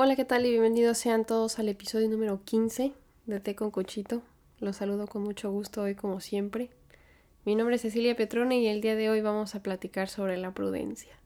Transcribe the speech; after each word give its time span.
Hola, 0.00 0.14
¿qué 0.14 0.24
tal? 0.24 0.46
Y 0.46 0.50
bienvenidos 0.50 0.96
sean 0.96 1.24
todos 1.24 1.58
al 1.58 1.68
episodio 1.68 2.08
número 2.08 2.44
15 2.44 2.92
de 3.26 3.40
Té 3.40 3.56
con 3.56 3.72
Cochito. 3.72 4.22
Los 4.60 4.76
saludo 4.76 5.08
con 5.08 5.24
mucho 5.24 5.50
gusto 5.50 5.82
hoy 5.82 5.96
como 5.96 6.20
siempre. 6.20 6.70
Mi 7.44 7.56
nombre 7.56 7.74
es 7.74 7.82
Cecilia 7.82 8.14
Petrone 8.14 8.60
y 8.60 8.68
el 8.68 8.80
día 8.80 8.94
de 8.94 9.10
hoy 9.10 9.22
vamos 9.22 9.56
a 9.56 9.62
platicar 9.64 10.08
sobre 10.08 10.36
la 10.36 10.54
prudencia. 10.54 11.18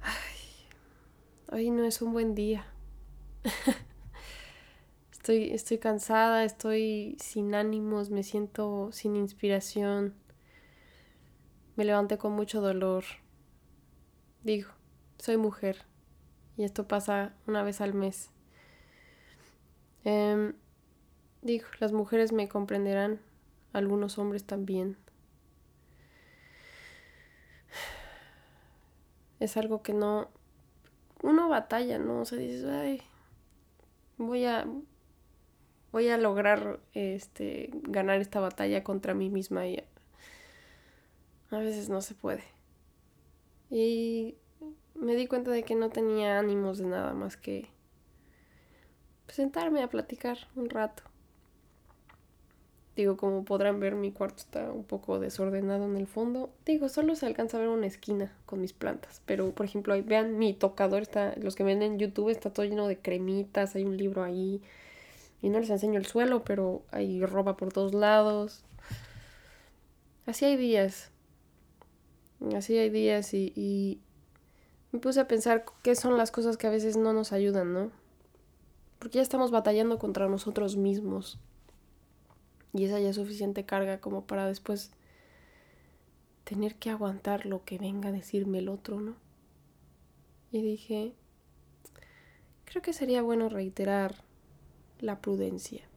Ay, 0.00 0.66
hoy 1.52 1.70
no 1.70 1.84
es 1.84 2.02
un 2.02 2.12
buen 2.12 2.34
día. 2.34 2.66
estoy, 5.12 5.52
estoy 5.52 5.78
cansada, 5.78 6.42
estoy 6.42 7.16
sin 7.20 7.54
ánimos, 7.54 8.10
me 8.10 8.24
siento 8.24 8.90
sin 8.90 9.14
inspiración. 9.14 10.12
Me 11.76 11.84
levanté 11.84 12.18
con 12.18 12.32
mucho 12.32 12.60
dolor. 12.60 13.04
Digo, 14.42 14.70
soy 15.18 15.36
mujer 15.36 15.93
y 16.56 16.64
esto 16.64 16.86
pasa 16.86 17.34
una 17.46 17.62
vez 17.62 17.80
al 17.80 17.94
mes. 17.94 18.30
Eh, 20.04 20.52
digo, 21.42 21.66
las 21.80 21.92
mujeres 21.92 22.32
me 22.32 22.48
comprenderán, 22.48 23.20
algunos 23.72 24.18
hombres 24.18 24.44
también. 24.44 24.96
Es 29.40 29.56
algo 29.56 29.82
que 29.82 29.92
no... 29.92 30.30
Uno 31.22 31.48
batalla, 31.48 31.98
¿no? 31.98 32.20
O 32.20 32.24
sea, 32.24 32.38
dices, 32.38 32.64
ay, 32.64 33.02
voy 34.16 34.44
a... 34.44 34.66
Voy 35.92 36.08
a 36.08 36.18
lograr 36.18 36.80
este, 36.92 37.70
ganar 37.72 38.20
esta 38.20 38.40
batalla 38.40 38.82
contra 38.82 39.14
mí 39.14 39.30
misma 39.30 39.68
y 39.68 39.80
a 41.50 41.58
veces 41.58 41.88
no 41.88 42.00
se 42.00 42.16
puede. 42.16 42.42
Y 43.70 44.34
me 45.04 45.14
di 45.14 45.26
cuenta 45.26 45.50
de 45.50 45.62
que 45.62 45.74
no 45.74 45.90
tenía 45.90 46.38
ánimos 46.38 46.78
de 46.78 46.86
nada 46.86 47.12
más 47.12 47.36
que 47.36 47.68
sentarme 49.28 49.82
a 49.82 49.88
platicar 49.88 50.38
un 50.56 50.70
rato. 50.70 51.02
Digo, 52.96 53.16
como 53.16 53.44
podrán 53.44 53.80
ver, 53.80 53.96
mi 53.96 54.12
cuarto 54.12 54.38
está 54.38 54.70
un 54.70 54.84
poco 54.84 55.18
desordenado 55.18 55.84
en 55.84 55.96
el 55.96 56.06
fondo. 56.06 56.54
Digo, 56.64 56.88
solo 56.88 57.16
se 57.16 57.26
alcanza 57.26 57.56
a 57.56 57.60
ver 57.60 57.68
una 57.68 57.86
esquina 57.86 58.32
con 58.46 58.60
mis 58.60 58.72
plantas. 58.72 59.20
Pero, 59.26 59.50
por 59.50 59.66
ejemplo, 59.66 59.94
ahí 59.94 60.00
vean, 60.00 60.38
mi 60.38 60.54
tocador 60.54 61.02
está, 61.02 61.34
los 61.36 61.56
que 61.56 61.64
ven 61.64 61.82
en 61.82 61.98
YouTube, 61.98 62.30
está 62.30 62.50
todo 62.50 62.64
lleno 62.64 62.86
de 62.86 62.98
cremitas, 62.98 63.74
hay 63.74 63.84
un 63.84 63.96
libro 63.96 64.22
ahí. 64.22 64.62
Y 65.42 65.48
no 65.48 65.58
les 65.58 65.70
enseño 65.70 65.98
el 65.98 66.06
suelo, 66.06 66.44
pero 66.44 66.82
hay 66.92 67.20
ropa 67.26 67.56
por 67.56 67.72
todos 67.72 67.94
lados. 67.94 68.64
Así 70.24 70.44
hay 70.44 70.56
días. 70.56 71.10
Así 72.54 72.78
hay 72.78 72.90
días 72.90 73.34
y 73.34 74.00
me 74.94 75.00
puse 75.00 75.18
a 75.18 75.26
pensar 75.26 75.64
qué 75.82 75.96
son 75.96 76.16
las 76.16 76.30
cosas 76.30 76.56
que 76.56 76.68
a 76.68 76.70
veces 76.70 76.96
no 76.96 77.12
nos 77.12 77.32
ayudan, 77.32 77.72
¿no? 77.72 77.90
Porque 79.00 79.16
ya 79.16 79.22
estamos 79.22 79.50
batallando 79.50 79.98
contra 79.98 80.28
nosotros 80.28 80.76
mismos. 80.76 81.40
Y 82.72 82.84
esa 82.84 83.00
ya 83.00 83.08
es 83.08 83.16
suficiente 83.16 83.66
carga 83.66 84.00
como 84.00 84.24
para 84.24 84.46
después 84.46 84.92
tener 86.44 86.76
que 86.76 86.90
aguantar 86.90 87.44
lo 87.44 87.64
que 87.64 87.76
venga 87.76 88.10
a 88.10 88.12
decirme 88.12 88.58
el 88.58 88.68
otro, 88.68 89.00
¿no? 89.00 89.16
Y 90.52 90.62
dije, 90.62 91.12
creo 92.64 92.80
que 92.80 92.92
sería 92.92 93.20
bueno 93.20 93.48
reiterar 93.48 94.22
la 95.00 95.20
prudencia. 95.20 95.88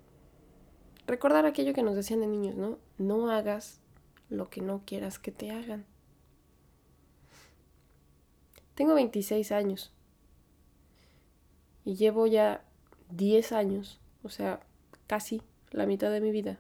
Recordar 1.05 1.45
aquello 1.45 1.75
que 1.75 1.83
nos 1.83 1.93
decían 1.93 2.21
de 2.21 2.27
niños, 2.27 2.55
¿no? 2.55 2.79
No 2.97 3.29
hagas 3.29 3.79
lo 4.31 4.49
que 4.49 4.61
no 4.61 4.81
quieras 4.87 5.19
que 5.19 5.31
te 5.31 5.51
hagan. 5.51 5.85
Tengo 8.77 8.93
26 8.93 9.51
años 9.53 9.91
y 11.83 11.95
llevo 11.95 12.27
ya 12.27 12.63
10 13.09 13.51
años, 13.53 13.99
o 14.21 14.29
sea, 14.29 14.59
casi 15.07 15.41
la 15.71 15.87
mitad 15.87 16.11
de 16.11 16.21
mi 16.21 16.29
vida, 16.29 16.59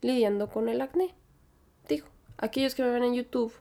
lidiando 0.00 0.48
con 0.48 0.70
el 0.70 0.80
acné. 0.80 1.14
Digo, 1.86 2.06
aquellos 2.38 2.74
que 2.74 2.82
me 2.82 2.88
ven 2.88 3.02
en 3.02 3.12
YouTube, 3.12 3.52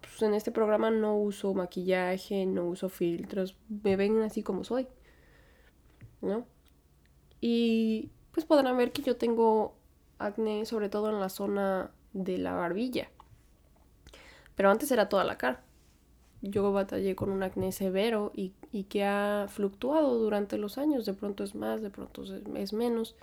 pues 0.00 0.22
en 0.22 0.32
este 0.32 0.50
programa 0.50 0.90
no 0.90 1.18
uso 1.18 1.52
maquillaje, 1.52 2.46
no 2.46 2.64
uso 2.64 2.88
filtros, 2.88 3.54
me 3.68 3.96
ven 3.96 4.22
así 4.22 4.42
como 4.42 4.64
soy, 4.64 4.88
¿no? 6.22 6.46
Y 7.42 8.08
pues 8.32 8.46
podrán 8.46 8.78
ver 8.78 8.92
que 8.92 9.02
yo 9.02 9.18
tengo 9.18 9.74
acné 10.18 10.64
sobre 10.64 10.88
todo 10.88 11.10
en 11.10 11.20
la 11.20 11.28
zona 11.28 11.90
de 12.14 12.38
la 12.38 12.54
barbilla. 12.54 13.10
Pero 14.54 14.70
antes 14.70 14.90
era 14.90 15.10
toda 15.10 15.24
la 15.24 15.36
cara 15.36 15.67
yo 16.40 16.72
batallé 16.72 17.16
con 17.16 17.30
un 17.30 17.42
acné 17.42 17.72
severo 17.72 18.32
y, 18.34 18.52
que 18.84 19.04
ha 19.04 19.46
fluctuado 19.48 20.18
durante 20.18 20.58
los 20.58 20.78
años. 20.78 21.04
De 21.04 21.14
pronto 21.14 21.44
es 21.44 21.54
más, 21.54 21.82
de 21.82 21.90
pronto 21.90 22.22
es 22.56 22.72
menos. 22.72 23.16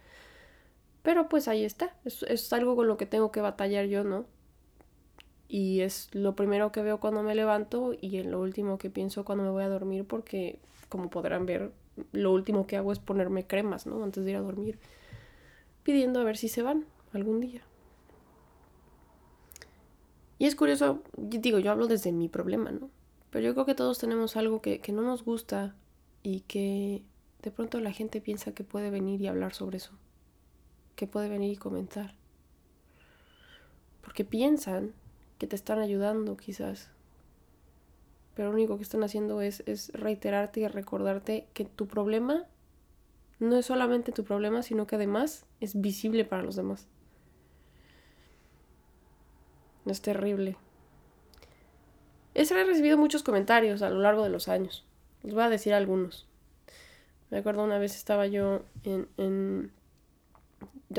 Pero 1.02 1.30
pues 1.30 1.48
ahí 1.48 1.64
está. 1.64 1.96
Es, 2.04 2.24
es, 2.24 2.52
algo 2.52 2.76
con 2.76 2.88
lo 2.88 2.98
que 2.98 3.06
tengo 3.06 3.32
que 3.32 3.42
batallar 3.42 3.86
yo, 3.86 4.04
¿no? 4.04 4.26
Y 5.48 5.82
es 5.82 6.10
lo 6.14 6.36
primero 6.36 6.72
que 6.72 6.82
veo 6.82 7.00
cuando 7.00 7.24
me 7.24 7.36
levanto 7.36 7.94
y 8.00 8.18
en 8.18 8.32
lo 8.32 8.42
último 8.42 8.78
que 8.78 8.90
pienso 8.90 9.24
cuando 9.24 9.44
me 9.44 9.52
voy 9.52 9.64
a 9.64 9.70
dormir 9.70 10.06
porque, 10.06 10.60
como 10.90 11.10
podrán 11.10 11.46
ver, 11.46 11.72
lo 12.12 12.34
último 12.34 12.68
que 12.68 12.78
hago 12.78 12.92
es 12.92 13.00
ponerme 13.00 13.46
cremas, 13.46 13.86
¿no? 13.86 14.04
Antes 14.04 14.26
de 14.26 14.32
ir 14.32 14.38
a 14.38 14.42
dormir. 14.42 14.80
Pidiendo 15.84 16.20
a 16.20 16.24
ver 16.24 16.36
si 16.36 16.50
se 16.50 16.64
van 16.64 16.86
algún 17.14 17.40
día. 17.40 17.62
Y 20.38 20.48
es 20.48 20.56
curioso, 20.56 21.02
digo, 21.16 21.60
yo 21.60 21.72
hablo 21.72 21.88
desde 21.88 22.12
mi 22.12 22.28
problema, 22.28 22.72
¿no? 22.72 22.90
Pero 23.36 23.48
yo 23.48 23.54
creo 23.54 23.66
que 23.66 23.76
todos 23.76 24.00
tenemos 24.00 24.38
algo 24.38 24.62
que, 24.62 24.82
no 24.94 25.02
nos 25.02 25.26
gusta 25.26 25.76
y 26.24 26.40
que 26.48 27.04
de 27.42 27.52
pronto 27.52 27.82
la 27.82 27.92
gente 27.92 28.22
piensa 28.22 28.54
que 28.54 28.64
puede 28.64 28.90
venir 28.92 29.20
y 29.20 29.28
hablar 29.28 29.54
sobre 29.54 29.76
eso, 29.76 29.92
que 30.96 31.06
puede 31.06 31.28
venir 31.28 31.52
y 31.52 31.58
comentar. 31.58 32.16
Porque 34.02 34.24
piensan 34.24 34.94
que 35.38 35.48
te 35.48 35.58
están 35.58 35.80
ayudando 35.80 36.38
quizás. 36.38 36.92
Pero 38.36 38.52
lo 38.52 38.56
único 38.56 38.78
que 38.78 38.84
están 38.84 39.04
haciendo 39.04 39.42
es, 39.42 39.64
es 39.66 39.92
reiterarte 39.92 40.62
y 40.62 40.68
recordarte 40.70 41.50
que 41.54 41.66
tu 41.66 41.88
problema 41.88 42.46
no 43.40 43.58
es 43.58 43.66
solamente 43.66 44.14
tu 44.14 44.24
problema, 44.24 44.64
sino 44.64 44.88
que 44.88 44.96
además 44.96 45.46
es 45.60 45.82
visible 45.82 46.24
para 46.24 46.42
los 46.42 46.56
demás. 46.56 46.88
Es 49.86 50.02
terrible. 50.02 50.56
He 52.36 52.44
recibido 52.44 52.98
muchos 52.98 53.24
comentarios 53.24 53.82
a 53.82 53.90
lo 53.90 54.02
largo 54.02 54.24
de 54.24 54.30
los 54.30 54.50
años. 54.50 54.86
Les 55.24 55.34
voy 55.34 55.44
a 55.44 55.50
decir 55.50 55.74
algunos. 55.74 56.28
Me 57.30 57.38
acuerdo 57.38 57.64
una 57.64 57.80
vez 57.80 57.96
estaba 57.96 58.28
yo 58.28 58.64
en, 58.84 59.08
en... 59.18 59.72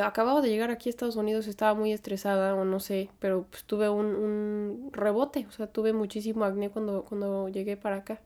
Acababa 0.02 0.40
de 0.40 0.48
llegar 0.48 0.70
aquí 0.70 0.88
a 0.88 0.90
Estados 0.90 1.16
Unidos, 1.16 1.46
estaba 1.46 1.74
muy 1.74 1.92
estresada 1.92 2.54
o 2.54 2.64
no 2.64 2.80
sé, 2.80 3.10
pero 3.18 3.46
pues 3.50 3.64
tuve 3.64 3.88
un, 3.88 4.06
un 4.06 4.90
rebote, 4.92 5.46
o 5.46 5.52
sea, 5.52 5.66
tuve 5.66 5.92
muchísimo 5.92 6.44
acné 6.44 6.70
cuando, 6.70 7.04
cuando 7.04 7.48
llegué 7.48 7.76
para 7.76 7.96
acá. 7.96 8.20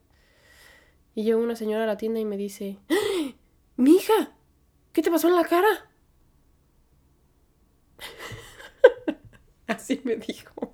Y 1.15 1.25
llegó 1.25 1.43
una 1.43 1.57
señora 1.57 1.85
a 1.85 1.87
la 1.89 1.97
tienda 1.97 2.21
y 2.21 2.25
me 2.25 2.37
dice, 2.37 2.79
¡Ah! 2.89 3.35
¡Mi 3.77 3.97
hija! 3.97 4.33
¿Qué 4.93 5.03
te 5.03 5.11
pasó 5.11 5.29
en 5.29 5.37
la 5.37 5.45
cara? 5.45 5.91
Así 9.67 10.01
me 10.05 10.17
dijo. 10.17 10.70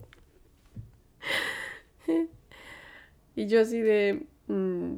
Y 3.37 3.47
yo 3.47 3.61
así 3.61 3.81
de... 3.81 4.27
Mm, 4.49 4.97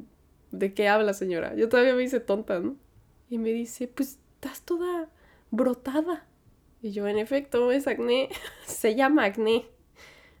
¿De 0.51 0.73
qué 0.73 0.87
habla, 0.87 1.13
señora? 1.13 1.53
Yo 1.53 1.69
todavía 1.69 1.93
me 1.93 2.01
hice 2.01 2.19
tonta, 2.19 2.59
¿no? 2.59 2.75
Y 3.29 3.37
me 3.37 3.49
dice, 3.49 3.87
pues 3.87 4.17
estás 4.33 4.63
toda 4.63 5.07
brotada. 5.51 6.25
Y 6.81 6.91
yo, 6.91 7.07
en 7.07 7.19
efecto, 7.19 7.71
es 7.71 7.85
acné. 7.85 8.29
Se 8.65 8.95
llama 8.95 9.25
acné. 9.25 9.67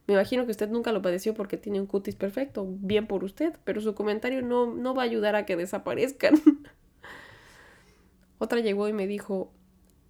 Me 0.07 0.15
imagino 0.15 0.45
que 0.45 0.51
usted 0.51 0.69
nunca 0.69 0.91
lo 0.91 1.03
padeció 1.03 1.35
porque 1.35 1.57
tiene 1.57 1.79
un 1.79 1.85
cutis 1.85 2.15
perfecto. 2.15 2.65
Bien 2.67 3.05
por 3.05 3.23
usted, 3.23 3.53
pero 3.65 3.81
su 3.81 3.93
comentario 3.93 4.41
no, 4.41 4.73
no 4.73 4.95
va 4.95 5.03
a 5.03 5.05
ayudar 5.05 5.35
a 5.35 5.45
que 5.45 5.55
desaparezcan. 5.55 6.33
Otra 8.39 8.61
llegó 8.61 8.87
y 8.87 8.93
me 8.93 9.05
dijo, 9.05 9.51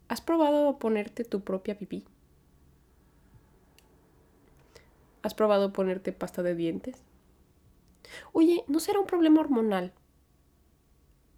¿has 0.07 0.21
probado 0.21 0.79
ponerte 0.79 1.25
tu 1.25 1.41
propia 1.41 1.77
pipí? 1.77 2.05
¿Has 5.23 5.33
probado 5.33 5.73
ponerte 5.73 6.13
pasta 6.13 6.43
de 6.43 6.55
dientes? 6.55 7.03
Oye, 8.33 8.63
¿no 8.67 8.79
será 8.79 8.99
un 8.99 9.05
problema 9.05 9.41
hormonal? 9.41 9.93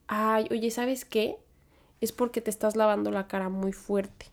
Ay, 0.07 0.47
oye, 0.51 0.71
¿sabes 0.71 1.05
qué? 1.05 1.37
Es 2.01 2.11
porque 2.11 2.41
te 2.41 2.49
estás 2.49 2.75
lavando 2.75 3.11
la 3.11 3.27
cara 3.27 3.49
muy 3.49 3.73
fuerte. 3.73 4.27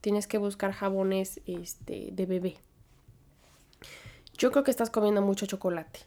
Tienes 0.00 0.26
que 0.26 0.38
buscar 0.38 0.72
jabones 0.72 1.40
este, 1.46 2.10
de 2.12 2.26
bebé. 2.26 2.56
Yo 4.36 4.50
creo 4.50 4.64
que 4.64 4.70
estás 4.70 4.90
comiendo 4.90 5.22
mucho 5.22 5.46
chocolate. 5.46 6.00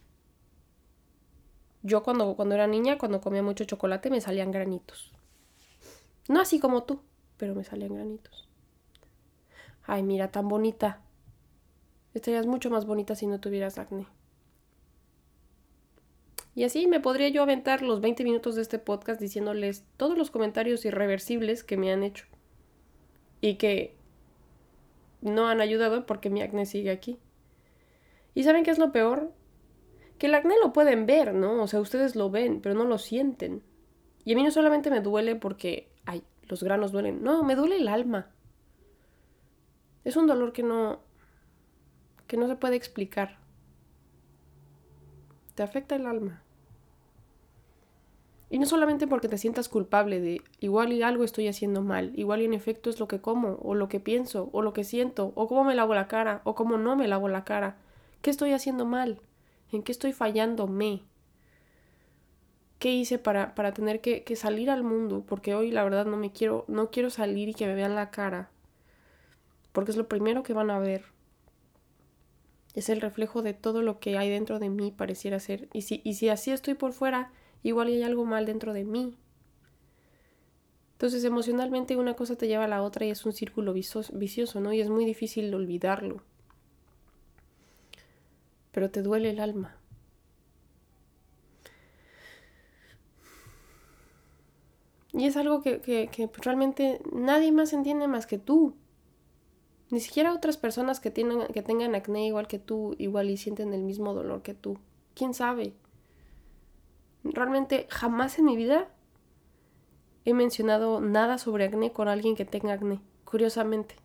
Yo 1.82 2.02
cuando, 2.02 2.34
cuando 2.36 2.54
era 2.54 2.66
niña, 2.66 2.98
cuando 2.98 3.20
comía 3.20 3.42
mucho 3.42 3.64
chocolate, 3.64 4.10
me 4.10 4.20
salían 4.20 4.50
granitos. 4.50 5.12
No 6.28 6.40
así 6.40 6.58
como 6.58 6.82
tú, 6.82 7.00
pero 7.36 7.54
me 7.54 7.64
salían 7.64 7.94
granitos. 7.94 8.48
Ay, 9.86 10.02
mira, 10.02 10.30
tan 10.32 10.48
bonita. 10.48 11.00
Estarías 12.14 12.46
mucho 12.46 12.70
más 12.70 12.86
bonita 12.86 13.14
si 13.14 13.26
no 13.26 13.40
tuvieras 13.40 13.78
acné. 13.78 14.06
Y 16.56 16.64
así 16.64 16.86
me 16.86 17.00
podría 17.00 17.28
yo 17.28 17.42
aventar 17.42 17.82
los 17.82 18.00
20 18.00 18.24
minutos 18.24 18.54
de 18.54 18.62
este 18.62 18.78
podcast 18.78 19.20
diciéndoles 19.20 19.84
todos 19.98 20.16
los 20.16 20.30
comentarios 20.30 20.86
irreversibles 20.86 21.62
que 21.62 21.76
me 21.76 21.92
han 21.92 22.02
hecho. 22.02 22.24
Y 23.42 23.56
que 23.56 23.94
no 25.20 25.48
han 25.48 25.60
ayudado 25.60 26.06
porque 26.06 26.30
mi 26.30 26.40
acné 26.40 26.64
sigue 26.64 26.90
aquí. 26.90 27.18
¿Y 28.32 28.44
saben 28.44 28.64
qué 28.64 28.70
es 28.70 28.78
lo 28.78 28.90
peor? 28.90 29.34
Que 30.16 30.28
el 30.28 30.34
acné 30.34 30.54
lo 30.62 30.72
pueden 30.72 31.04
ver, 31.04 31.34
¿no? 31.34 31.62
O 31.62 31.66
sea, 31.66 31.78
ustedes 31.78 32.16
lo 32.16 32.30
ven, 32.30 32.62
pero 32.62 32.74
no 32.74 32.86
lo 32.86 32.96
sienten. 32.96 33.62
Y 34.24 34.32
a 34.32 34.36
mí 34.36 34.42
no 34.42 34.50
solamente 34.50 34.90
me 34.90 35.02
duele 35.02 35.36
porque, 35.36 35.90
ay, 36.06 36.22
los 36.44 36.62
granos 36.62 36.90
duelen. 36.90 37.22
No, 37.22 37.42
me 37.44 37.54
duele 37.54 37.76
el 37.76 37.86
alma. 37.86 38.30
Es 40.04 40.16
un 40.16 40.26
dolor 40.26 40.54
que 40.54 40.62
no, 40.62 41.00
que 42.26 42.38
no 42.38 42.48
se 42.48 42.56
puede 42.56 42.76
explicar. 42.76 43.40
Te 45.54 45.62
afecta 45.62 45.96
el 45.96 46.06
alma. 46.06 46.44
Y 48.48 48.58
no 48.58 48.66
solamente 48.66 49.08
porque 49.08 49.28
te 49.28 49.38
sientas 49.38 49.68
culpable 49.68 50.20
de 50.20 50.40
igual 50.60 50.92
y 50.92 51.02
algo 51.02 51.24
estoy 51.24 51.48
haciendo 51.48 51.82
mal, 51.82 52.12
igual 52.14 52.42
y 52.42 52.44
en 52.44 52.54
efecto 52.54 52.90
es 52.90 53.00
lo 53.00 53.08
que 53.08 53.20
como, 53.20 53.58
o 53.62 53.74
lo 53.74 53.88
que 53.88 53.98
pienso, 53.98 54.50
o 54.52 54.62
lo 54.62 54.72
que 54.72 54.84
siento, 54.84 55.32
o 55.34 55.48
cómo 55.48 55.64
me 55.64 55.74
lavo 55.74 55.94
la 55.94 56.06
cara, 56.06 56.42
o 56.44 56.54
cómo 56.54 56.78
no 56.78 56.94
me 56.94 57.08
lavo 57.08 57.28
la 57.28 57.44
cara. 57.44 57.76
¿Qué 58.22 58.30
estoy 58.30 58.52
haciendo 58.52 58.86
mal? 58.86 59.20
¿En 59.72 59.82
qué 59.82 59.90
estoy 59.90 60.12
fallándome? 60.12 61.02
¿Qué 62.78 62.92
hice 62.92 63.18
para, 63.18 63.54
para 63.56 63.72
tener 63.72 64.00
que, 64.00 64.22
que, 64.22 64.36
salir 64.36 64.70
al 64.70 64.84
mundo? 64.84 65.24
Porque 65.26 65.54
hoy 65.54 65.72
la 65.72 65.82
verdad 65.82 66.06
no 66.06 66.16
me 66.16 66.30
quiero, 66.30 66.64
no 66.68 66.90
quiero 66.90 67.10
salir 67.10 67.48
y 67.48 67.54
que 67.54 67.66
me 67.66 67.74
vean 67.74 67.96
la 67.96 68.10
cara. 68.10 68.50
Porque 69.72 69.90
es 69.90 69.96
lo 69.96 70.08
primero 70.08 70.44
que 70.44 70.52
van 70.52 70.70
a 70.70 70.78
ver. 70.78 71.04
Es 72.74 72.90
el 72.90 73.00
reflejo 73.00 73.42
de 73.42 73.54
todo 73.54 73.82
lo 73.82 73.98
que 73.98 74.18
hay 74.18 74.30
dentro 74.30 74.58
de 74.58 74.68
mí, 74.68 74.92
pareciera 74.92 75.40
ser. 75.40 75.68
Y 75.72 75.82
si, 75.82 76.00
y 76.04 76.14
si 76.14 76.28
así 76.28 76.52
estoy 76.52 76.74
por 76.74 76.92
fuera, 76.92 77.32
igual 77.62 77.88
hay 77.88 78.02
algo 78.02 78.24
mal 78.24 78.46
dentro 78.46 78.72
de 78.72 78.84
mí. 78.84 79.14
Entonces 80.92 81.24
emocionalmente 81.24 81.96
una 81.96 82.14
cosa 82.14 82.36
te 82.36 82.48
lleva 82.48 82.64
a 82.64 82.68
la 82.68 82.82
otra 82.82 83.04
y 83.04 83.10
es 83.10 83.26
un 83.26 83.32
círculo 83.32 83.74
vicioso, 83.74 84.60
¿no? 84.60 84.72
Y 84.72 84.80
es 84.80 84.88
muy 84.88 85.04
difícil 85.04 85.54
olvidarlo. 85.54 86.22
Pero 88.72 88.90
te 88.90 89.02
duele 89.02 89.30
el 89.30 89.40
alma. 89.40 89.76
Y 95.12 95.26
es 95.26 95.36
algo 95.36 95.62
que, 95.62 95.80
que, 95.80 96.08
que 96.08 96.30
realmente 96.42 97.00
nadie 97.12 97.52
más 97.52 97.72
entiende 97.72 98.08
más 98.08 98.26
que 98.26 98.38
tú. 98.38 98.74
Ni 99.90 100.00
siquiera 100.00 100.34
otras 100.34 100.56
personas 100.56 100.98
que, 100.98 101.10
tienen, 101.10 101.46
que 101.52 101.62
tengan 101.62 101.94
acné 101.94 102.26
igual 102.26 102.48
que 102.48 102.58
tú, 102.58 102.96
igual 102.98 103.30
y 103.30 103.36
sienten 103.36 103.72
el 103.72 103.82
mismo 103.82 104.14
dolor 104.14 104.42
que 104.42 104.54
tú. 104.54 104.78
¿Quién 105.14 105.32
sabe? 105.32 105.74
Realmente 107.32 107.86
jamás 107.90 108.38
en 108.38 108.44
mi 108.44 108.56
vida 108.56 108.88
he 110.24 110.34
mencionado 110.34 111.00
nada 111.00 111.38
sobre 111.38 111.64
acné 111.64 111.92
con 111.92 112.08
alguien 112.08 112.34
que 112.34 112.44
tenga 112.44 112.74
acné, 112.74 113.00
curiosamente. 113.24 113.96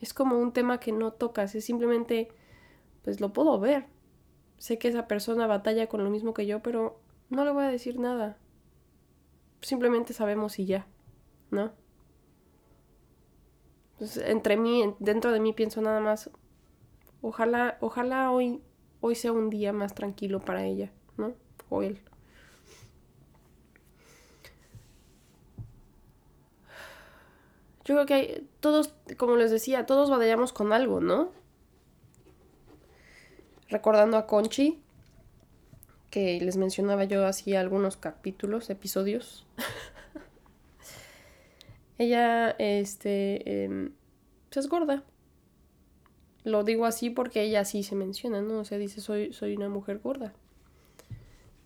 Es 0.00 0.14
como 0.14 0.38
un 0.38 0.52
tema 0.52 0.80
que 0.80 0.92
no 0.92 1.12
tocas, 1.12 1.54
es 1.54 1.64
simplemente, 1.64 2.28
pues 3.02 3.20
lo 3.20 3.32
puedo 3.32 3.58
ver. 3.58 3.86
Sé 4.56 4.78
que 4.78 4.88
esa 4.88 5.06
persona 5.06 5.46
batalla 5.46 5.88
con 5.88 6.02
lo 6.02 6.10
mismo 6.10 6.34
que 6.34 6.46
yo, 6.46 6.62
pero 6.62 7.00
no 7.30 7.44
le 7.44 7.50
voy 7.50 7.64
a 7.64 7.68
decir 7.68 7.98
nada. 7.98 8.38
Simplemente 9.60 10.12
sabemos 10.12 10.58
y 10.58 10.66
ya, 10.66 10.86
¿no? 11.50 11.72
Entonces, 13.92 14.28
entre 14.28 14.56
mí, 14.56 14.94
dentro 15.00 15.32
de 15.32 15.40
mí 15.40 15.52
pienso 15.52 15.82
nada 15.82 16.00
más, 16.00 16.30
ojalá, 17.20 17.76
ojalá 17.80 18.30
hoy, 18.30 18.62
hoy 19.00 19.14
sea 19.16 19.32
un 19.32 19.50
día 19.50 19.72
más 19.72 19.94
tranquilo 19.94 20.40
para 20.40 20.64
ella, 20.64 20.92
¿no? 21.16 21.34
O 21.68 21.82
él. 21.82 22.00
Yo 27.88 27.94
creo 27.94 28.04
que 28.04 28.14
hay, 28.14 28.48
todos, 28.60 28.92
como 29.16 29.36
les 29.36 29.50
decía, 29.50 29.86
todos 29.86 30.10
batallamos 30.10 30.52
con 30.52 30.74
algo, 30.74 31.00
¿no? 31.00 31.32
Recordando 33.70 34.18
a 34.18 34.26
Conchi, 34.26 34.78
que 36.10 36.38
les 36.38 36.58
mencionaba 36.58 37.04
yo 37.04 37.24
así 37.24 37.56
algunos 37.56 37.96
capítulos, 37.96 38.68
episodios. 38.68 39.46
ella, 41.98 42.50
este, 42.58 43.64
em, 43.64 43.94
pues 44.50 44.66
es 44.66 44.68
gorda. 44.68 45.02
Lo 46.44 46.64
digo 46.64 46.84
así 46.84 47.08
porque 47.08 47.40
ella 47.40 47.64
sí 47.64 47.84
se 47.84 47.94
menciona, 47.94 48.42
¿no? 48.42 48.58
O 48.58 48.64
sea, 48.66 48.76
dice, 48.76 49.00
soy, 49.00 49.32
soy 49.32 49.56
una 49.56 49.70
mujer 49.70 50.00
gorda. 50.00 50.34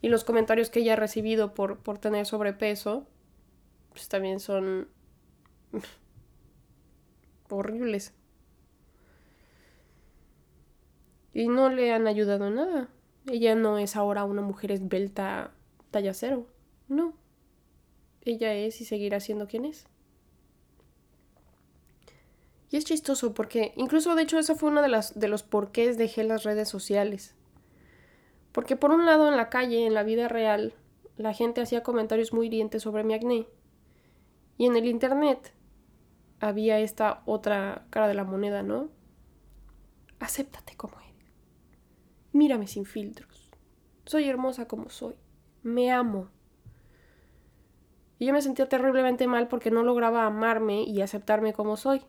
Y 0.02 0.08
los 0.08 0.22
comentarios 0.22 0.70
que 0.70 0.78
ella 0.78 0.92
ha 0.92 0.96
recibido 0.96 1.52
por, 1.52 1.78
por 1.78 1.98
tener 1.98 2.26
sobrepeso, 2.26 3.08
pues 3.90 4.08
también 4.08 4.38
son 4.38 4.86
horribles. 7.56 8.14
Y 11.34 11.48
no 11.48 11.70
le 11.70 11.92
han 11.92 12.06
ayudado 12.06 12.50
nada. 12.50 12.88
Ella 13.26 13.54
no 13.54 13.78
es 13.78 13.96
ahora 13.96 14.24
una 14.24 14.42
mujer 14.42 14.72
esbelta 14.72 15.52
talla 15.90 16.14
cero. 16.14 16.46
No. 16.88 17.14
Ella 18.24 18.54
es 18.54 18.80
y 18.80 18.84
seguirá 18.84 19.20
siendo 19.20 19.46
quien 19.46 19.64
es. 19.64 19.86
Y 22.70 22.76
es 22.76 22.84
chistoso 22.84 23.34
porque 23.34 23.74
incluso 23.76 24.14
de 24.14 24.22
hecho 24.22 24.38
eso 24.38 24.56
fue 24.56 24.70
uno 24.70 24.80
de, 24.82 24.88
las, 24.88 25.18
de 25.18 25.28
los 25.28 25.42
porqués 25.42 25.98
dejé 25.98 26.24
las 26.24 26.42
redes 26.42 26.68
sociales. 26.68 27.34
Porque 28.52 28.76
por 28.76 28.90
un 28.90 29.06
lado 29.06 29.28
en 29.28 29.36
la 29.36 29.50
calle, 29.50 29.86
en 29.86 29.94
la 29.94 30.02
vida 30.02 30.28
real, 30.28 30.74
la 31.16 31.34
gente 31.34 31.60
hacía 31.60 31.82
comentarios 31.82 32.32
muy 32.32 32.46
hirientes 32.46 32.82
sobre 32.82 33.04
mi 33.04 33.14
acné. 33.14 33.46
Y 34.56 34.66
en 34.66 34.76
el 34.76 34.86
internet 34.86 35.52
había 36.42 36.80
esta 36.80 37.22
otra 37.24 37.86
cara 37.90 38.08
de 38.08 38.14
la 38.14 38.24
moneda, 38.24 38.64
¿no? 38.64 38.90
Acéptate 40.18 40.76
como 40.76 40.98
eres. 40.98 41.32
Mírame 42.32 42.66
sin 42.66 42.84
filtros. 42.84 43.48
Soy 44.04 44.28
hermosa 44.28 44.66
como 44.66 44.90
soy. 44.90 45.14
Me 45.62 45.92
amo. 45.92 46.28
Y 48.18 48.26
yo 48.26 48.32
me 48.32 48.42
sentía 48.42 48.68
terriblemente 48.68 49.28
mal 49.28 49.46
porque 49.46 49.70
no 49.70 49.84
lograba 49.84 50.26
amarme 50.26 50.82
y 50.82 51.00
aceptarme 51.00 51.52
como 51.52 51.76
soy. 51.76 52.02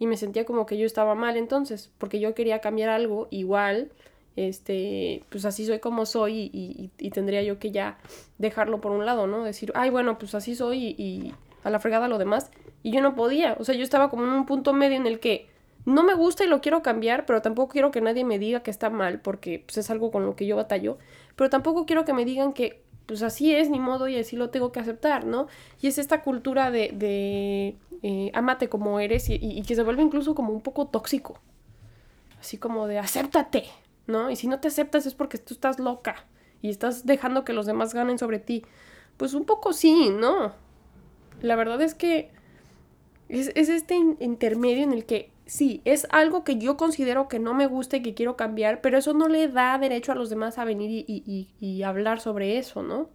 Y 0.00 0.08
me 0.08 0.16
sentía 0.16 0.44
como 0.44 0.66
que 0.66 0.76
yo 0.76 0.84
estaba 0.84 1.14
mal 1.14 1.36
entonces, 1.36 1.92
porque 1.98 2.18
yo 2.18 2.34
quería 2.34 2.60
cambiar 2.60 2.88
algo 2.88 3.28
igual, 3.30 3.92
este, 4.34 5.24
pues 5.30 5.44
así 5.44 5.66
soy 5.66 5.78
como 5.78 6.04
soy 6.04 6.50
y, 6.52 6.90
y, 6.98 7.10
tendría 7.10 7.42
yo 7.42 7.58
que 7.58 7.72
ya 7.72 7.98
dejarlo 8.38 8.80
por 8.80 8.92
un 8.92 9.04
lado, 9.06 9.26
¿no? 9.26 9.42
Decir, 9.42 9.72
ay, 9.74 9.90
bueno, 9.90 10.18
pues 10.18 10.34
así 10.36 10.54
soy 10.54 10.94
y 10.96 11.34
a 11.64 11.70
la 11.70 11.80
fregada 11.80 12.06
lo 12.06 12.18
demás. 12.18 12.50
Y 12.82 12.92
yo 12.92 13.00
no 13.00 13.14
podía, 13.14 13.56
o 13.58 13.64
sea, 13.64 13.74
yo 13.74 13.82
estaba 13.82 14.08
como 14.10 14.24
en 14.24 14.30
un 14.30 14.46
punto 14.46 14.72
medio 14.72 14.96
en 14.96 15.06
el 15.06 15.20
que 15.20 15.48
no 15.84 16.02
me 16.02 16.14
gusta 16.14 16.44
y 16.44 16.48
lo 16.48 16.60
quiero 16.60 16.82
cambiar, 16.82 17.26
pero 17.26 17.42
tampoco 17.42 17.72
quiero 17.72 17.90
que 17.90 18.00
nadie 18.00 18.24
me 18.24 18.38
diga 18.38 18.62
que 18.62 18.70
está 18.70 18.90
mal, 18.90 19.20
porque 19.20 19.64
pues, 19.64 19.78
es 19.78 19.90
algo 19.90 20.10
con 20.10 20.26
lo 20.26 20.36
que 20.36 20.46
yo 20.46 20.56
batallo, 20.56 20.98
pero 21.34 21.50
tampoco 21.50 21.86
quiero 21.86 22.04
que 22.04 22.12
me 22.12 22.24
digan 22.24 22.52
que 22.52 22.82
pues 23.06 23.22
así 23.22 23.54
es, 23.54 23.70
ni 23.70 23.80
modo, 23.80 24.06
y 24.06 24.16
así 24.16 24.36
lo 24.36 24.50
tengo 24.50 24.70
que 24.70 24.80
aceptar, 24.80 25.24
¿no? 25.24 25.46
Y 25.80 25.86
es 25.86 25.96
esta 25.96 26.22
cultura 26.22 26.70
de, 26.70 26.90
de 26.92 27.74
eh, 28.02 28.30
amate 28.34 28.68
como 28.68 29.00
eres 29.00 29.30
y, 29.30 29.38
y, 29.40 29.62
que 29.62 29.74
se 29.74 29.82
vuelve 29.82 30.02
incluso 30.02 30.34
como 30.34 30.52
un 30.52 30.60
poco 30.60 30.88
tóxico, 30.88 31.40
así 32.38 32.58
como 32.58 32.86
de 32.86 32.98
acéptate, 32.98 33.64
¿no? 34.06 34.30
Y 34.30 34.36
si 34.36 34.46
no 34.46 34.60
te 34.60 34.68
aceptas 34.68 35.06
es 35.06 35.14
porque 35.14 35.38
tú 35.38 35.54
estás 35.54 35.78
loca 35.78 36.26
y 36.60 36.68
estás 36.68 37.06
dejando 37.06 37.44
que 37.46 37.54
los 37.54 37.64
demás 37.64 37.94
ganen 37.94 38.18
sobre 38.18 38.40
ti. 38.40 38.62
Pues 39.16 39.32
un 39.32 39.46
poco 39.46 39.72
sí, 39.72 40.10
¿no? 40.10 40.52
La 41.40 41.56
verdad 41.56 41.80
es 41.80 41.94
que 41.94 42.30
es, 43.28 43.48
este 43.54 43.94
intermedio 44.20 44.84
en 44.84 44.92
el 44.92 45.04
que 45.04 45.30
sí, 45.46 45.82
es 45.84 46.06
algo 46.10 46.44
que 46.44 46.58
yo 46.58 46.76
considero 46.76 47.28
que 47.28 47.38
no 47.38 47.54
me 47.54 47.66
gusta 47.66 47.96
y 47.96 48.02
que 48.02 48.14
quiero 48.14 48.36
cambiar, 48.36 48.80
pero 48.80 48.98
eso 48.98 49.14
no 49.14 49.28
le 49.28 49.48
da 49.48 49.78
derecho 49.78 50.12
a 50.12 50.14
los 50.14 50.30
demás 50.30 50.58
a 50.58 50.64
venir 50.64 51.04
y, 51.06 51.48
y, 51.58 51.82
hablar 51.82 52.20
sobre 52.20 52.58
eso, 52.58 52.82
¿no? 52.82 53.08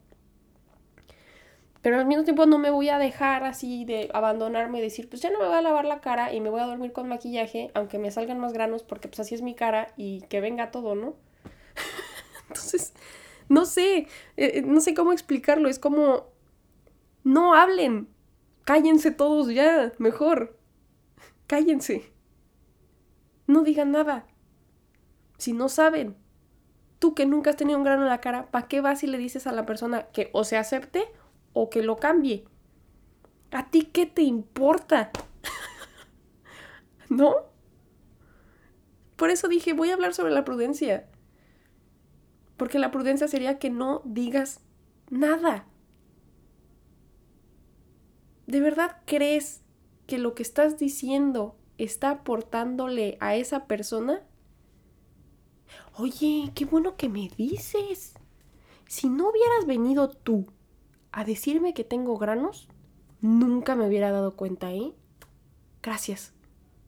Pero 1.82 2.00
al 2.00 2.06
mismo 2.06 2.24
tiempo 2.24 2.46
no 2.46 2.58
me 2.60 2.72
voy 2.72 2.90
a 2.90 2.98
dejar 2.98 3.44
así 3.44 3.84
de 3.86 4.10
abandonarme 4.14 4.80
y 4.80 4.82
decir, 4.82 5.10
pues 5.10 5.22
ya 5.22 5.30
no 5.30 5.40
me 5.40 5.48
voy 5.48 5.56
a 5.56 5.62
lavar 5.62 5.86
la 5.86 6.00
cara 6.00 6.34
y 6.34 6.40
me 6.40 6.50
voy 6.50 6.62
a 6.62 6.66
dormir 6.66 6.94
con 6.94 7.10
maquillaje, 7.10 7.72
aunque 7.74 8.00
me 8.00 8.10
salgan 8.10 8.40
más 8.40 8.54
granos, 8.54 8.84
porque 8.84 9.10
pues 9.10 9.20
así 9.20 9.36
es 9.36 9.42
mi 9.42 9.54
cara 9.54 9.94
y 9.98 10.22
que 10.22 10.40
venga 10.40 10.72
todo, 10.72 10.96
¿no? 10.96 11.16
Entonces, 12.48 12.94
no 13.50 13.66
sé, 13.66 14.08
eh, 14.38 14.62
no 14.66 14.80
sé 14.80 14.94
cómo 14.94 15.12
explicarlo, 15.12 15.68
es 15.68 15.78
como, 15.78 16.28
no 17.24 17.54
hablen, 17.54 18.08
Cállense 18.66 19.12
todos 19.12 19.54
ya, 19.54 19.92
mejor. 19.98 20.58
Cállense. 21.48 22.14
No 23.48 23.64
digan 23.64 23.92
nada. 23.92 24.26
Si 25.38 25.54
no 25.54 25.68
saben, 25.68 26.16
tú 27.00 27.14
que 27.14 27.26
nunca 27.26 27.50
has 27.50 27.58
tenido 27.58 27.78
un 27.78 27.84
grano 27.84 28.04
en 28.04 28.10
la 28.10 28.22
cara, 28.22 28.50
¿para 28.52 28.68
qué 28.68 28.80
vas 28.80 29.04
y 29.04 29.08
le 29.08 29.18
dices 29.18 29.46
a 29.48 29.52
la 29.52 29.66
persona 29.66 30.04
que 30.14 30.30
o 30.32 30.46
se 30.46 30.58
acepte 30.58 31.04
o 31.52 31.70
que 31.70 31.84
lo 31.84 31.98
cambie? 31.98 32.46
¿A 33.52 33.70
ti 33.70 33.84
qué 33.84 34.06
te 34.06 34.22
importa? 34.22 35.12
¿No? 37.10 37.36
Por 39.18 39.30
eso 39.30 39.48
dije, 39.48 39.74
voy 39.74 39.90
a 39.90 39.94
hablar 39.94 40.14
sobre 40.14 40.32
la 40.32 40.46
prudencia. 40.46 41.10
Porque 42.58 42.80
la 42.80 42.92
prudencia 42.92 43.28
sería 43.28 43.60
que 43.60 43.70
no 43.70 44.02
digas 44.06 44.62
nada. 45.10 45.68
¿De 48.48 48.60
verdad 48.60 48.98
crees 49.06 49.62
que 50.08 50.18
lo 50.18 50.36
que 50.36 50.44
estás 50.44 50.78
diciendo 50.78 51.56
está 51.78 52.12
aportándole 52.12 53.18
a 53.20 53.36
esa 53.36 53.66
persona? 53.68 54.22
Oye, 55.98 56.52
qué 56.54 56.66
bueno 56.66 56.98
que 56.98 57.10
me 57.10 57.30
dices. 57.38 58.14
Si 58.88 59.10
no 59.10 59.30
hubieras 59.30 59.66
venido 59.66 60.10
tú 60.10 60.48
a 61.12 61.24
decirme 61.24 61.74
que 61.74 61.84
tengo 61.84 62.18
granos, 62.18 62.68
nunca 63.22 63.76
me 63.76 63.88
hubiera 63.88 64.12
dado 64.12 64.36
cuenta, 64.36 64.74
¿eh? 64.74 64.94
Gracias. 65.82 66.34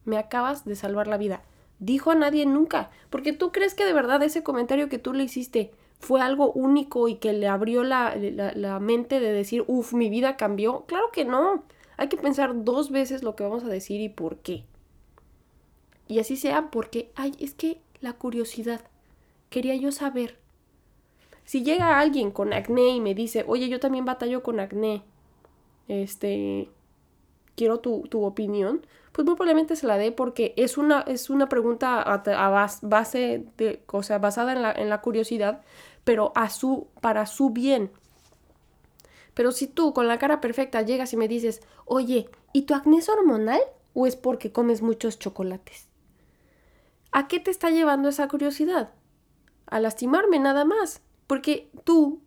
Me 0.04 0.18
acabas 0.18 0.64
de 0.64 0.76
salvar 0.76 1.06
la 1.06 1.16
vida. 1.16 1.42
Dijo 1.78 2.10
a 2.10 2.14
nadie 2.14 2.46
nunca, 2.46 2.90
porque 3.10 3.32
tú 3.32 3.52
crees 3.52 3.74
que 3.74 3.84
de 3.84 3.92
verdad 3.92 4.22
ese 4.22 4.42
comentario 4.42 4.88
que 4.88 4.98
tú 4.98 5.12
le 5.12 5.24
hiciste 5.24 5.72
fue 5.98 6.20
algo 6.20 6.52
único 6.52 7.08
y 7.08 7.16
que 7.16 7.32
le 7.32 7.48
abrió 7.48 7.82
la, 7.82 8.14
la, 8.16 8.80
mente 8.80 9.20
de 9.20 9.32
decir, 9.32 9.64
uff, 9.66 9.92
mi 9.92 10.08
vida 10.08 10.36
cambió. 10.36 10.84
Claro 10.86 11.10
que 11.12 11.24
no. 11.24 11.64
Hay 11.96 12.08
que 12.08 12.16
pensar 12.16 12.64
dos 12.64 12.90
veces 12.90 13.22
lo 13.22 13.34
que 13.34 13.44
vamos 13.44 13.64
a 13.64 13.68
decir 13.68 14.00
y 14.00 14.08
por 14.08 14.38
qué. 14.38 14.64
Y 16.08 16.18
así 16.18 16.36
sea 16.36 16.70
porque, 16.70 17.10
ay, 17.16 17.34
es 17.40 17.54
que 17.54 17.80
la 18.00 18.12
curiosidad. 18.12 18.82
Quería 19.50 19.74
yo 19.76 19.90
saber. 19.92 20.38
Si 21.44 21.62
llega 21.62 21.98
alguien 21.98 22.30
con 22.30 22.52
acné 22.52 22.88
y 22.90 23.00
me 23.00 23.14
dice, 23.14 23.44
oye, 23.46 23.68
yo 23.68 23.80
también 23.80 24.04
batallo 24.04 24.42
con 24.42 24.58
acné, 24.58 25.02
este, 25.86 26.68
quiero 27.54 27.78
tu, 27.78 28.02
tu 28.08 28.24
opinión, 28.24 28.84
pues 29.16 29.24
muy 29.24 29.36
probablemente 29.36 29.76
se 29.76 29.86
la 29.86 29.96
dé 29.96 30.12
porque 30.12 30.52
es 30.58 30.76
una, 30.76 31.00
es 31.00 31.30
una 31.30 31.48
pregunta 31.48 32.02
a, 32.02 32.68
base 32.82 33.46
de, 33.56 33.82
o 33.90 34.02
sea, 34.02 34.18
basada 34.18 34.52
en 34.52 34.60
la, 34.60 34.72
en 34.72 34.90
la 34.90 35.00
curiosidad, 35.00 35.62
pero 36.04 36.32
a 36.34 36.50
su, 36.50 36.88
para 37.00 37.24
su 37.24 37.48
bien. 37.48 37.90
Pero 39.32 39.52
si 39.52 39.68
tú 39.68 39.94
con 39.94 40.06
la 40.06 40.18
cara 40.18 40.42
perfecta 40.42 40.82
llegas 40.82 41.14
y 41.14 41.16
me 41.16 41.28
dices, 41.28 41.62
oye, 41.86 42.28
¿y 42.52 42.66
tu 42.66 42.74
acné 42.74 42.98
es 42.98 43.08
hormonal 43.08 43.60
o 43.94 44.06
es 44.06 44.16
porque 44.16 44.52
comes 44.52 44.82
muchos 44.82 45.18
chocolates? 45.18 45.88
¿A 47.10 47.26
qué 47.26 47.40
te 47.40 47.50
está 47.50 47.70
llevando 47.70 48.10
esa 48.10 48.28
curiosidad? 48.28 48.90
A 49.64 49.80
lastimarme 49.80 50.40
nada 50.40 50.66
más, 50.66 51.00
porque 51.26 51.70
tú 51.84 52.20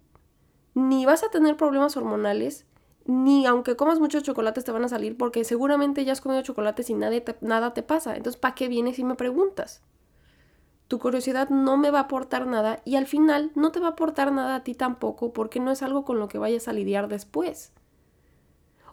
ni 0.74 1.06
vas 1.06 1.24
a 1.24 1.30
tener 1.30 1.56
problemas 1.56 1.96
hormonales, 1.98 2.66
ni 3.10 3.48
aunque 3.48 3.76
comas 3.76 4.00
muchos 4.00 4.22
chocolates 4.22 4.64
te 4.64 4.72
van 4.72 4.84
a 4.84 4.88
salir 4.88 5.18
porque 5.18 5.44
seguramente 5.44 6.06
ya 6.06 6.12
has 6.12 6.22
comido 6.22 6.44
chocolates 6.44 6.92
y 6.92 6.94
nada 6.94 7.20
te, 7.20 7.36
nada 7.42 7.74
te 7.74 7.82
pasa. 7.82 8.16
Entonces, 8.16 8.40
¿para 8.40 8.54
qué 8.54 8.68
vienes 8.68 9.00
y 9.00 9.04
me 9.04 9.16
preguntas? 9.16 9.82
Tu 10.88 11.00
curiosidad 11.00 11.50
no 11.50 11.76
me 11.76 11.90
va 11.90 12.00
a 12.00 12.04
aportar 12.04 12.46
nada 12.46 12.84
y 12.86 12.98
al 12.98 13.08
final 13.08 13.52
no 13.56 13.72
te 13.72 13.80
va 13.80 13.88
a 13.88 13.92
aportar 13.92 14.32
nada 14.32 14.56
a 14.56 14.64
ti 14.64 14.76
tampoco 14.76 15.34
porque 15.34 15.60
no 15.60 15.72
es 15.72 15.82
algo 15.82 16.06
con 16.06 16.20
lo 16.20 16.28
que 16.28 16.38
vayas 16.38 16.68
a 16.68 16.74
lidiar 16.74 17.08
después. 17.08 17.72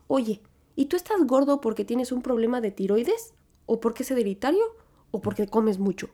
Oye, 0.06 0.40
¿y 0.76 0.86
tú 0.86 0.96
estás 0.96 1.22
gordo 1.26 1.60
porque 1.60 1.84
tienes 1.84 2.10
un 2.10 2.22
problema 2.22 2.62
de 2.62 2.70
tiroides? 2.70 3.34
¿O 3.66 3.80
porque 3.80 4.02
es 4.02 4.10
hereditario? 4.10 4.64
¿O 5.10 5.20
porque 5.20 5.46
comes 5.46 5.78
mucho? 5.78 6.08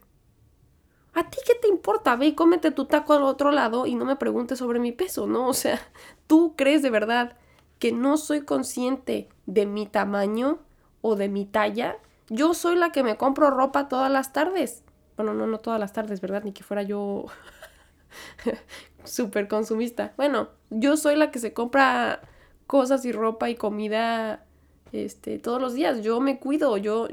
¿A 1.13 1.29
ti 1.29 1.37
qué 1.47 1.55
te 1.55 1.69
importa? 1.69 2.17
Ve 2.17 2.27
y 2.27 2.35
cómete 2.35 2.71
tu 2.71 2.83
taco 2.83 3.13
al 3.13 3.23
otro 3.23 3.51
lado 3.51 3.85
y 3.85 3.95
no 3.95 4.03
me 4.03 4.17
preguntes 4.17 4.59
sobre 4.59 4.79
mi 4.79 4.91
peso, 4.91 5.25
¿no? 5.25 5.47
O 5.47 5.53
sea, 5.53 5.79
¿tú 6.27 6.55
crees 6.57 6.81
de 6.81 6.89
verdad 6.89 7.37
que 7.83 7.91
no 7.91 8.15
soy 8.15 8.45
consciente 8.45 9.27
de 9.45 9.65
mi 9.65 9.85
tamaño 9.85 10.59
o 11.01 11.17
de 11.17 11.27
mi 11.27 11.43
talla, 11.43 11.97
yo 12.29 12.53
soy 12.53 12.77
la 12.77 12.93
que 12.93 13.03
me 13.03 13.17
compro 13.17 13.49
ropa 13.49 13.89
todas 13.89 14.09
las 14.09 14.31
tardes. 14.31 14.85
Bueno, 15.17 15.33
no, 15.33 15.47
no 15.47 15.57
todas 15.57 15.81
las 15.81 15.91
tardes, 15.91 16.21
¿verdad? 16.21 16.45
Ni 16.45 16.53
que 16.53 16.63
fuera 16.63 16.81
yo 16.83 17.25
súper 19.03 19.49
consumista. 19.49 20.13
Bueno, 20.15 20.47
yo 20.69 20.95
soy 20.95 21.17
la 21.17 21.29
que 21.29 21.39
se 21.39 21.51
compra 21.51 22.21
cosas 22.67 23.03
y 23.03 23.11
ropa 23.11 23.49
y 23.49 23.55
comida 23.55 24.45
este, 24.93 25.37
todos 25.37 25.59
los 25.59 25.73
días. 25.73 26.03
Yo 26.03 26.21
me 26.21 26.39
cuido, 26.39 26.77
yo, 26.77 27.09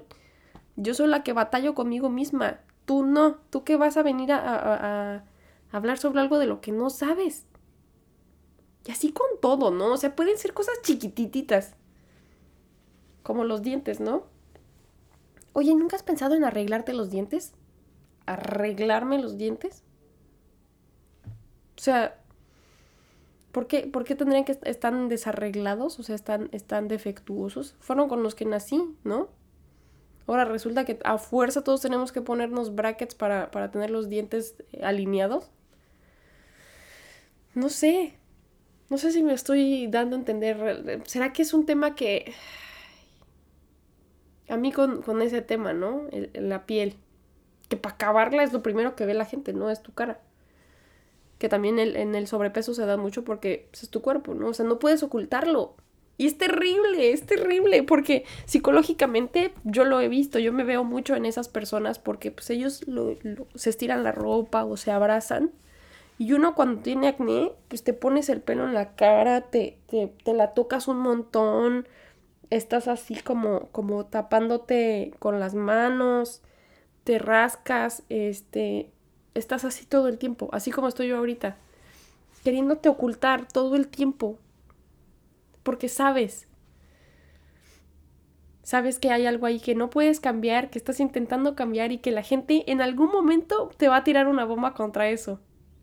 yo 0.76 0.94
soy 0.94 1.08
la 1.08 1.24
que 1.24 1.32
batallo 1.32 1.74
conmigo 1.74 2.10
misma. 2.10 2.60
Tú 2.84 3.04
no, 3.04 3.38
tú 3.50 3.64
qué 3.64 3.74
vas 3.74 3.96
a 3.96 4.04
venir 4.04 4.30
a 4.30 5.24
hablar 5.72 5.98
sobre 5.98 6.20
algo 6.20 6.38
de 6.38 6.46
lo 6.46 6.60
que 6.60 6.70
no 6.70 6.90
sabes. 6.90 7.48
Y 8.87 8.92
así 8.92 9.12
con 9.12 9.26
todo, 9.40 9.70
¿no? 9.70 9.92
O 9.92 9.96
sea, 9.96 10.16
pueden 10.16 10.38
ser 10.38 10.54
cosas 10.54 10.80
chiquitititas. 10.82 11.75
Como 13.22 13.44
los 13.44 13.62
dientes, 13.62 14.00
¿no? 14.00 14.25
Oye, 15.52 15.75
¿nunca 15.75 15.96
has 15.96 16.02
pensado 16.02 16.34
en 16.34 16.44
arreglarte 16.44 16.94
los 16.94 17.10
dientes? 17.10 17.52
¿Arreglarme 18.26 19.20
los 19.20 19.37
dientes? 19.37 19.82
O 21.76 21.82
sea, 21.82 22.18
¿por 23.52 23.66
qué, 23.66 23.87
¿por 23.87 24.04
qué 24.04 24.14
tendrían 24.14 24.44
que 24.44 24.58
estar 24.62 24.94
desarreglados? 25.08 25.99
O 25.99 26.02
sea, 26.02 26.14
están, 26.14 26.49
están 26.52 26.88
defectuosos. 26.88 27.75
Fueron 27.80 28.08
con 28.08 28.22
los 28.22 28.34
que 28.34 28.44
nací, 28.44 28.96
¿no? 29.04 29.28
Ahora 30.26 30.44
resulta 30.44 30.84
que 30.84 30.99
a 31.04 31.18
fuerza 31.18 31.64
todos 31.64 31.80
tenemos 31.80 32.12
que 32.12 32.22
ponernos 32.22 32.75
brackets 32.75 33.16
para, 33.16 33.50
para 33.50 33.70
tener 33.72 33.90
los 33.90 34.08
dientes 34.08 34.54
alineados. 34.80 35.50
No 37.54 37.68
sé, 37.68 38.19
no 38.90 38.99
sé 38.99 39.12
si 39.12 39.23
me 39.23 39.32
estoy 39.32 39.87
dando 39.87 40.16
a 40.16 40.18
entender. 40.18 41.02
¿Será 41.06 41.32
que 41.32 41.42
es 41.42 41.54
un 41.54 41.64
tema 41.64 41.94
que... 41.94 42.35
A 44.49 44.56
mí 44.56 44.73
con, 44.73 45.23
ese 45.23 45.42
tema, 45.42 45.73
¿no? 45.73 46.09
la 46.35 46.66
piel. 46.66 46.97
Que 47.68 47.76
para 47.76 47.94
acabarla 47.94 48.42
es 48.42 48.52
lo 48.52 48.64
primero 48.64 48.97
que 48.97 49.06
ve 49.06 49.14
la 49.14 49.25
gente, 49.25 49.52
¿no? 49.52 49.70
Es 49.70 49.80
tu 49.80 49.92
cara. 49.92 50.20
Que 51.38 51.49
también 51.49 51.78
en 51.78 52.16
el 52.16 52.26
sobrepeso 52.26 52.75
se 52.75 52.85
da 52.85 52.97
mucho 52.97 53.23
porque 53.23 53.68
pues, 53.70 53.85
es 53.85 53.90
tu 53.90 54.02
cuerpo, 54.02 54.35
¿no? 54.35 54.49
O 54.49 54.54
sea, 54.54 54.66
no 54.66 54.80
puedes 54.80 55.04
ocultarlo. 55.04 55.76
Y 56.18 56.26
es 56.26 56.37
terrible, 56.37 57.12
es 57.12 57.25
terrible, 57.25 57.85
porque 57.85 58.25
psicológicamente 58.44 59.54
yo 59.62 59.85
lo 59.85 60.00
he 60.00 60.09
visto, 60.09 60.40
yo 60.40 60.52
me 60.52 60.64
veo 60.64 60.82
mucho 60.82 61.14
en 61.14 61.25
esas 61.25 61.49
personas 61.49 61.99
porque 61.99 62.30
pues 62.30 62.50
ellos 62.50 62.85
se 63.54 63.70
estiran 63.70 64.02
la 64.02 64.12
ropa 64.12 64.64
o 64.64 64.76
se 64.76 64.90
abrazan 64.90 65.52
y 66.20 66.34
uno 66.34 66.54
cuando 66.54 66.82
tiene 66.82 67.08
acné, 67.08 67.50
pues 67.68 67.82
te 67.82 67.94
pones 67.94 68.28
el 68.28 68.42
pelo 68.42 68.66
en 68.66 68.74
la 68.74 68.94
cara, 68.94 69.40
te, 69.40 69.78
te, 69.88 70.34
la 70.34 70.52
tocas 70.52 70.86
un 70.86 70.98
montón, 70.98 71.88
estás 72.50 72.88
así 72.88 73.14
como, 73.14 73.70
como 73.72 74.04
tapándote 74.04 75.14
con 75.18 75.40
las 75.40 75.54
manos, 75.54 76.42
te 77.04 77.18
rascas, 77.18 78.02
este, 78.10 78.90
estás 79.32 79.64
así 79.64 79.86
todo 79.86 80.08
el 80.08 80.18
tiempo, 80.18 80.50
así 80.52 80.70
como 80.70 80.88
estoy 80.88 81.08
yo 81.08 81.16
ahorita, 81.16 81.56
queriéndote 82.44 82.90
ocultar 82.90 83.48
todo 83.48 83.74
el 83.74 83.88
tiempo, 83.88 84.38
porque 85.62 85.88
sabes, 85.88 86.48
sabes 88.62 88.98
que 88.98 89.10
hay 89.10 89.24
algo 89.24 89.46
ahí 89.46 89.58
que 89.58 89.74
no 89.74 89.88
puedes 89.88 90.20
cambiar, 90.20 90.68
que 90.68 90.78
estás 90.78 91.00
intentando 91.00 91.56
cambiar 91.56 91.92
y 91.92 91.96
que 91.96 92.10
la 92.10 92.22
gente 92.22 92.70
en 92.70 92.82
algún 92.82 93.10
momento 93.10 93.70
te 93.78 93.88
va 93.88 93.96
a 93.96 94.04
tirar 94.04 94.28
una 94.28 94.44
bomba 94.44 94.74
contra 94.74 95.08
eso. 95.08 95.40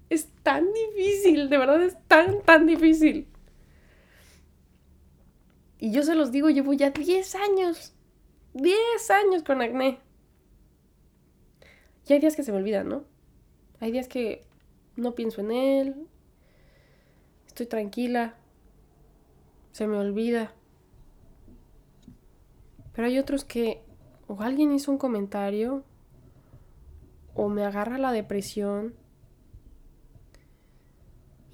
Es 0.10 0.28
tan 0.44 0.66
difícil, 0.74 1.50
de 1.50 1.58
verdad 1.58 1.82
es 1.82 1.98
tan, 2.08 2.42
tan 2.42 2.66
difícil. 2.66 3.28
Y 5.80 5.92
yo 5.92 6.04
se 6.04 6.16
los 6.16 6.32
digo, 6.32 6.50
llevo 6.50 6.74
ya 6.74 6.92
10 6.92 7.36
años. 7.36 7.94
10 8.54 8.76
años 9.12 9.44
con 9.44 9.62
acné. 9.62 10.00
Y 12.08 12.14
hay 12.14 12.20
días 12.20 12.36
que 12.36 12.44
se 12.44 12.52
me 12.52 12.58
olvidan, 12.58 12.88
¿no? 12.88 13.04
Hay 13.80 13.92
días 13.92 14.08
que 14.08 14.46
no 14.96 15.14
pienso 15.14 15.42
en 15.42 15.52
él. 15.52 16.08
Estoy 17.48 17.66
tranquila. 17.66 18.36
Se 19.74 19.88
me 19.88 19.98
olvida. 19.98 20.54
Pero 22.94 23.08
hay 23.08 23.20
otros 23.20 23.44
que 23.44 23.82
o 24.28 24.42
alguien 24.42 24.74
hizo 24.74 24.92
un 24.92 24.98
comentario 24.98 25.84
o 27.36 27.50
me 27.50 27.64
agarra 27.64 27.98
la 27.98 28.12
depresión 28.12 28.96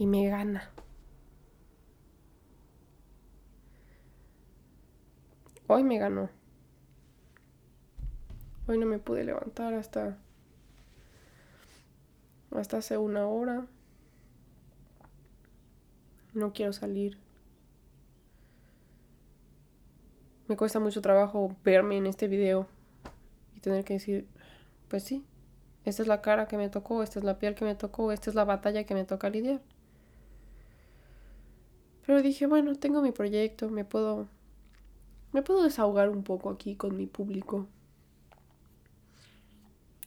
y 0.04 0.06
me 0.06 0.28
gana. 0.28 0.70
Hoy 5.68 5.86
me 5.86 5.98
ganó. 5.98 6.30
Hoy 8.68 8.78
no 8.80 8.86
me 8.86 9.00
pude 9.00 9.24
levantar 9.24 9.74
hasta 9.74 10.18
hasta 12.52 12.78
hace 12.80 12.98
una 12.98 13.28
hora. 13.28 13.66
No 16.34 16.52
quiero 16.52 16.74
salir. 16.74 17.18
Me 20.50 20.58
cuesta 20.58 20.82
mucho 20.82 21.02
trabajo 21.02 21.56
verme 21.64 21.96
en 21.96 22.08
este 22.08 22.28
video 22.28 22.68
y 23.56 23.62
tener 23.62 23.86
que 23.86 23.94
decir, 23.94 24.28
pues 24.90 25.04
sí, 25.04 25.26
esta 25.86 26.02
es 26.02 26.10
la 26.10 26.22
cara 26.22 26.50
que 26.50 26.58
me 26.58 26.68
tocó, 26.68 27.04
esta 27.04 27.20
es 27.20 27.24
la 27.24 27.40
piel 27.40 27.56
que 27.56 27.64
me 27.64 27.76
tocó, 27.76 28.12
esta 28.12 28.30
es 28.30 28.36
la 28.36 28.44
batalla 28.44 28.84
que 28.84 28.96
me 28.96 29.06
toca 29.06 29.30
lidiar. 29.30 29.62
Pero 32.06 32.22
dije, 32.22 32.48
bueno, 32.48 32.76
tengo 32.76 33.02
mi 33.02 33.12
proyecto, 33.12 33.70
me 33.70 33.86
puedo 33.86 34.28
me 35.32 35.42
puedo 35.42 35.64
desahogar 35.64 36.10
un 36.10 36.24
poco 36.24 36.52
aquí 36.52 36.76
con 36.76 36.96
mi 36.96 37.08
público, 37.08 37.68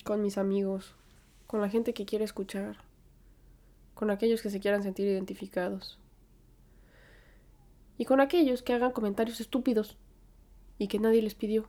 con 0.05 0.23
mis 0.23 0.39
amigos, 0.39 0.95
con 1.49 1.61
la 1.61 1.69
gente 1.69 1.95
que 1.95 2.07
quiere 2.07 2.25
escuchar. 2.25 2.77
con 3.95 4.11
aquellos 4.11 4.43
que 4.43 4.51
se 4.51 4.61
quieran 4.61 4.83
sentir 4.83 5.07
identificados 5.07 5.99
y 7.99 8.05
con 8.05 8.21
aquellos 8.21 8.63
que 8.63 8.75
hagan 8.75 8.93
comentarios 8.93 9.41
estúpidos 9.41 9.97
y 10.79 10.89
que 10.89 10.99
nadie 10.99 11.23
les 11.23 11.35
pidió. 11.35 11.67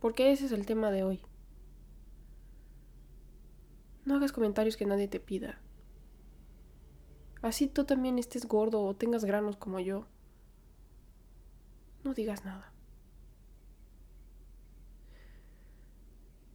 Porque 0.00 0.32
ese 0.32 0.46
es 0.46 0.52
el 0.52 0.66
tema 0.66 0.90
de 0.90 1.02
hoy. 1.02 1.20
No 4.04 4.16
hagas 4.16 4.32
comentarios 4.32 4.76
que 4.76 4.86
nadie 4.86 5.08
te 5.08 5.18
pida. 5.18 5.58
Así 7.42 7.66
tú 7.68 7.84
también 7.84 8.18
estés 8.18 8.46
gordo 8.46 8.82
o 8.82 8.94
tengas 8.94 9.24
granos 9.24 9.56
como 9.56 9.80
yo. 9.80 10.06
No 12.04 12.14
digas 12.14 12.44
nada. 12.44 12.72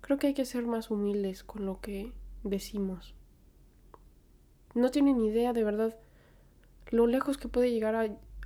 Creo 0.01 0.19
que 0.19 0.27
hay 0.27 0.33
que 0.35 0.45
ser 0.45 0.67
más 0.67 0.91
humildes 0.91 1.43
con 1.43 1.65
lo 1.65 1.81
que 1.81 2.13
decimos. 2.43 3.15
No 4.75 4.91
tienen 4.91 5.19
idea 5.19 5.53
de 5.53 5.63
verdad 5.63 5.97
lo 6.91 7.07
lejos 7.07 7.37
que 7.37 7.47
puede 7.47 7.71
llegar 7.71 7.95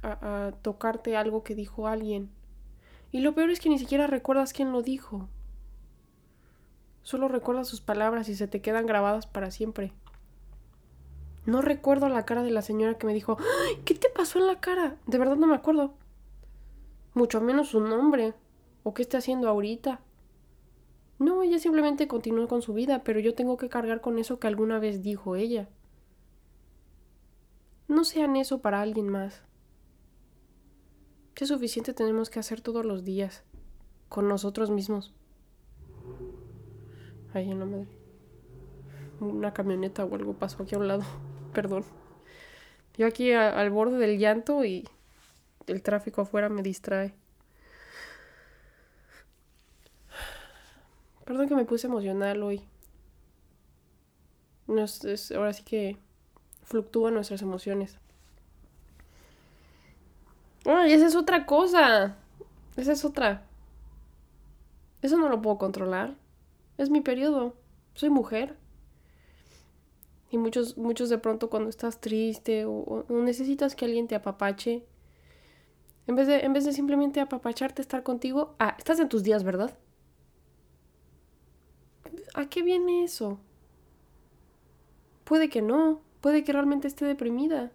a, 0.01 0.53
tocarte 0.62 1.17
algo 1.17 1.43
que 1.43 1.55
dijo 1.55 1.88
alguien. 1.88 2.29
Y 3.12 3.19
lo 3.19 3.36
peor 3.36 3.50
es 3.50 3.60
que 3.60 3.67
ni 3.67 3.77
siquiera 3.77 4.08
recuerdas 4.08 4.53
quién 4.53 4.72
lo 4.72 4.81
dijo. 4.81 5.27
Solo 7.01 7.27
recuerdas 7.27 7.67
sus 7.67 7.81
palabras 7.81 8.29
y 8.29 8.36
se 8.36 8.48
te 8.48 8.62
quedan 8.62 8.86
grabadas 8.86 9.27
para 9.27 9.51
siempre. 9.51 9.91
No 11.50 11.62
recuerdo 11.62 12.10
la 12.10 12.25
cara 12.25 12.44
de 12.44 12.51
la 12.51 12.62
señora 12.62 13.00
que 13.00 13.08
me 13.08 13.13
dijo, 13.13 13.38
¿qué 13.84 13.96
te 13.96 14.08
pasó 14.10 14.38
en 14.38 14.46
la 14.46 14.60
cara? 14.60 14.98
De 15.08 15.18
verdad 15.18 15.36
no 15.36 15.48
me 15.48 15.56
acuerdo. 15.56 15.96
Mucho 17.15 17.41
menos 17.41 17.70
su 17.70 17.79
nombre. 17.79 18.36
O 18.84 18.94
qué 18.94 19.01
está 19.01 19.18
haciendo 19.18 19.50
ahorita. 19.50 20.00
No, 21.18 21.41
ella 21.41 21.58
simplemente 21.58 22.08
continuó 22.08 22.48
con 22.48 22.62
su 22.62 22.74
vida, 22.74 23.03
pero 23.03 23.20
yo 23.20 23.34
tengo 23.34 23.58
que 23.58 23.68
cargar 23.68 24.00
con 24.00 24.20
eso 24.20 24.39
que 24.39 24.46
alguna 24.46 24.77
vez 24.77 25.01
dijo 25.01 25.36
ella. 25.36 25.68
No 27.88 28.03
sean 28.03 28.36
eso 28.36 28.62
para 28.62 28.82
alguien 28.82 29.10
más. 29.10 29.41
Qué 31.34 31.48
suficiente 31.48 31.94
tenemos 31.94 32.29
que 32.29 32.39
hacer 32.39 32.62
todos 32.62 32.86
los 32.86 33.03
días, 33.03 33.44
con 34.08 34.27
nosotros 34.27 34.70
mismos. 34.70 35.15
Ay, 37.34 37.53
no 37.56 37.65
madre. 37.65 37.88
Una 39.20 39.51
camioneta 39.51 40.06
o 40.06 40.15
algo 40.15 40.34
pasó 40.34 40.62
aquí 40.62 40.75
a 40.75 40.77
un 40.77 40.88
lado. 40.88 41.03
Perdón. 41.60 41.84
Yo 42.98 43.06
aquí 43.06 43.34
al 43.34 43.70
borde 43.70 43.98
del 43.98 44.18
llanto 44.18 44.63
y 44.63 44.88
el 45.68 45.82
tráfico 45.82 46.22
afuera 46.22 46.48
me 46.48 46.63
distrae. 46.63 47.13
Perdón 51.25 51.50
que 51.50 51.56
me 51.56 51.66
puse 51.66 51.88
emocional 51.88 52.42
hoy. 52.44 52.62
No 54.68 54.82
es, 54.86 55.34
ahora 55.34 55.51
sí 55.51 55.63
que 55.63 55.98
fluctúan 56.63 57.13
nuestras 57.13 57.42
emociones. 57.42 57.98
Ay, 60.63 60.94
esa 60.94 61.08
es 61.08 61.16
otra 61.18 61.46
cosa. 61.46 62.16
Esa 62.78 62.94
es 62.94 63.04
otra. 63.04 63.44
Eso 65.01 65.18
no 65.18 65.28
lo 65.28 65.42
puedo 65.42 65.58
controlar. 65.58 66.16
Es 66.78 66.89
mi 66.89 67.01
periodo. 67.01 67.54
Soy 67.96 68.10
mujer. 68.10 68.56
Y 70.32 70.38
muchos, 70.38 70.78
muchos 70.78 71.10
de 71.10 71.18
pronto 71.18 71.50
cuando 71.50 71.70
estás 71.70 72.00
triste 72.00 72.66
o, 72.66 73.06
necesitas 73.10 73.76
que 73.76 73.86
alguien 73.86 74.08
te 74.08 74.16
apapache, 74.16 74.86
en 76.08 76.16
vez, 76.16 76.28
de, 76.28 76.40
en 76.40 76.54
vez 76.54 76.66
de 76.66 76.74
simplemente 76.74 77.20
apapacharte, 77.20 77.82
estar 77.82 78.04
contigo, 78.04 78.56
ah, 78.60 78.76
estás 78.78 79.00
en 79.00 79.10
tus 79.10 79.24
días, 79.24 79.44
¿verdad? 79.44 79.78
¿A 82.34 82.50
qué 82.50 82.63
viene 82.63 83.04
eso? 83.04 83.39
Puede 85.24 85.50
que 85.50 85.62
no. 85.62 86.02
Puede 86.22 86.44
que 86.44 86.52
realmente 86.52 86.88
esté 86.88 87.06
deprimida. 87.06 87.72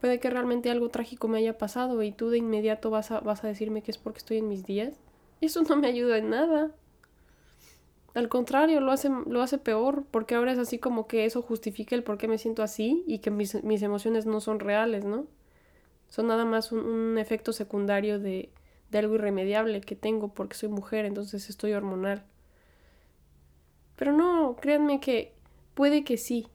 Puede 0.00 0.20
que 0.20 0.30
realmente 0.30 0.70
algo 0.70 0.88
trágico 0.88 1.28
me 1.28 1.38
haya 1.38 1.56
pasado 1.56 2.02
y 2.02 2.12
tú 2.12 2.30
de 2.30 2.38
inmediato 2.38 2.90
vas 2.90 3.10
a, 3.10 3.20
vas 3.20 3.44
a 3.44 3.48
decirme 3.48 3.82
que 3.82 3.90
es 3.90 3.98
porque 3.98 4.18
estoy 4.18 4.38
en 4.38 4.48
mis 4.48 4.64
días. 4.64 5.00
Eso 5.40 5.62
no 5.62 5.76
me 5.76 5.86
ayuda 5.86 6.18
en 6.18 6.30
nada. 6.30 6.74
Al 8.14 8.28
contrario, 8.28 8.80
lo 8.80 8.92
hace, 8.92 9.10
lo 9.26 9.42
hace 9.42 9.58
peor, 9.58 10.04
porque 10.10 10.36
ahora 10.36 10.52
es 10.52 10.58
así 10.58 10.78
como 10.78 11.06
que 11.08 11.24
eso 11.24 11.42
justifica 11.42 11.96
el 11.96 12.04
por 12.04 12.16
qué 12.16 12.28
me 12.28 12.38
siento 12.38 12.62
así 12.62 13.04
y 13.06 13.18
que 13.18 13.30
mis, 13.30 13.54
emociones 13.54 14.24
no 14.24 14.40
son 14.40 14.60
reales, 14.60 15.04
¿no? 15.04 15.26
Son 16.08 16.28
nada 16.28 16.44
más 16.44 16.70
un, 16.70 16.78
un 16.80 17.18
efecto 17.18 17.52
secundario 17.52 18.20
de, 18.20 18.50
de 18.90 18.98
algo 18.98 19.16
irremediable 19.16 19.80
que 19.80 19.96
tengo 19.96 20.28
porque 20.28 20.56
soy 20.56 20.68
mujer, 20.68 21.04
entonces 21.04 21.50
estoy 21.50 21.72
hormonal. 21.72 22.22
Pero 23.96 24.12
no, 24.12 24.56
créanme 24.60 25.00
que 25.00 25.32
puede 25.74 26.04
que 26.04 26.16
sí, 26.16 26.46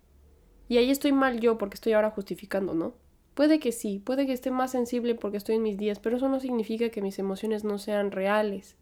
y 0.69 0.77
ahí 0.77 0.91
estoy 0.91 1.11
mal 1.11 1.39
yo 1.39 1.57
porque 1.57 1.75
estoy 1.75 1.93
ahora 1.93 2.11
justificando, 2.11 2.73
¿no? 2.73 2.93
Puede 3.33 3.59
que 3.59 3.71
sí, 3.71 3.99
puede 3.99 4.27
que 4.27 4.33
esté 4.33 4.51
más 4.51 4.71
sensible 4.71 5.15
porque 5.15 5.37
estoy 5.37 5.55
en 5.55 5.63
mis 5.63 5.77
días, 5.77 5.99
pero 5.99 6.17
eso 6.17 6.29
no 6.29 6.39
significa 6.39 6.89
que 6.89 7.01
mis 7.01 7.17
emociones 7.19 7.63
no 7.63 7.79
sean 7.79 8.11
reales. 8.11 8.75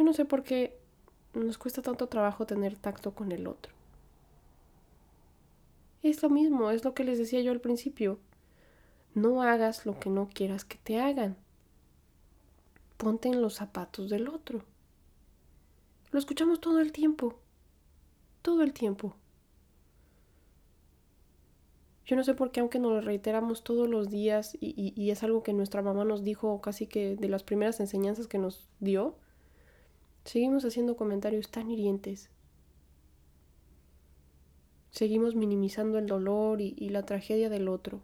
Yo 0.00 0.06
no 0.06 0.14
sé 0.14 0.24
por 0.24 0.42
qué 0.42 0.78
nos 1.34 1.58
cuesta 1.58 1.82
tanto 1.82 2.06
trabajo 2.06 2.46
tener 2.46 2.74
tacto 2.74 3.14
con 3.14 3.32
el 3.32 3.46
otro. 3.46 3.74
Es 6.02 6.22
lo 6.22 6.30
mismo, 6.30 6.70
es 6.70 6.86
lo 6.86 6.94
que 6.94 7.04
les 7.04 7.18
decía 7.18 7.42
yo 7.42 7.52
al 7.52 7.60
principio. 7.60 8.18
No 9.14 9.42
hagas 9.42 9.84
lo 9.84 10.00
que 10.00 10.08
no 10.08 10.30
quieras 10.32 10.64
que 10.64 10.78
te 10.78 10.98
hagan. 10.98 11.36
Ponte 12.96 13.28
en 13.28 13.42
los 13.42 13.56
zapatos 13.56 14.08
del 14.08 14.28
otro. 14.28 14.64
Lo 16.12 16.18
escuchamos 16.18 16.62
todo 16.62 16.80
el 16.80 16.92
tiempo. 16.92 17.38
Todo 18.40 18.62
el 18.62 18.72
tiempo. 18.72 19.16
Yo 22.06 22.16
no 22.16 22.24
sé 22.24 22.32
por 22.32 22.52
qué, 22.52 22.60
aunque 22.60 22.78
nos 22.78 22.92
lo 22.92 23.00
reiteramos 23.02 23.64
todos 23.64 23.86
los 23.86 24.08
días 24.08 24.56
y, 24.62 24.94
y, 24.96 25.10
es 25.10 25.22
algo 25.22 25.42
que 25.42 25.52
nuestra 25.52 25.82
mamá 25.82 26.06
nos 26.06 26.24
dijo 26.24 26.58
casi 26.62 26.86
que 26.86 27.16
de 27.16 27.28
las 27.28 27.42
primeras 27.42 27.80
enseñanzas 27.80 28.28
que 28.28 28.38
nos 28.38 28.66
dio, 28.80 29.18
seguimos 30.30 30.64
haciendo 30.64 30.96
comentarios 30.96 31.50
tan 31.50 31.72
hirientes. 31.72 32.30
Seguimos 34.92 35.34
minimizando 35.34 35.98
el 35.98 36.06
dolor 36.06 36.60
y, 36.60 36.88
la 36.90 37.04
tragedia 37.04 37.50
del 37.50 37.68
otro. 37.68 38.00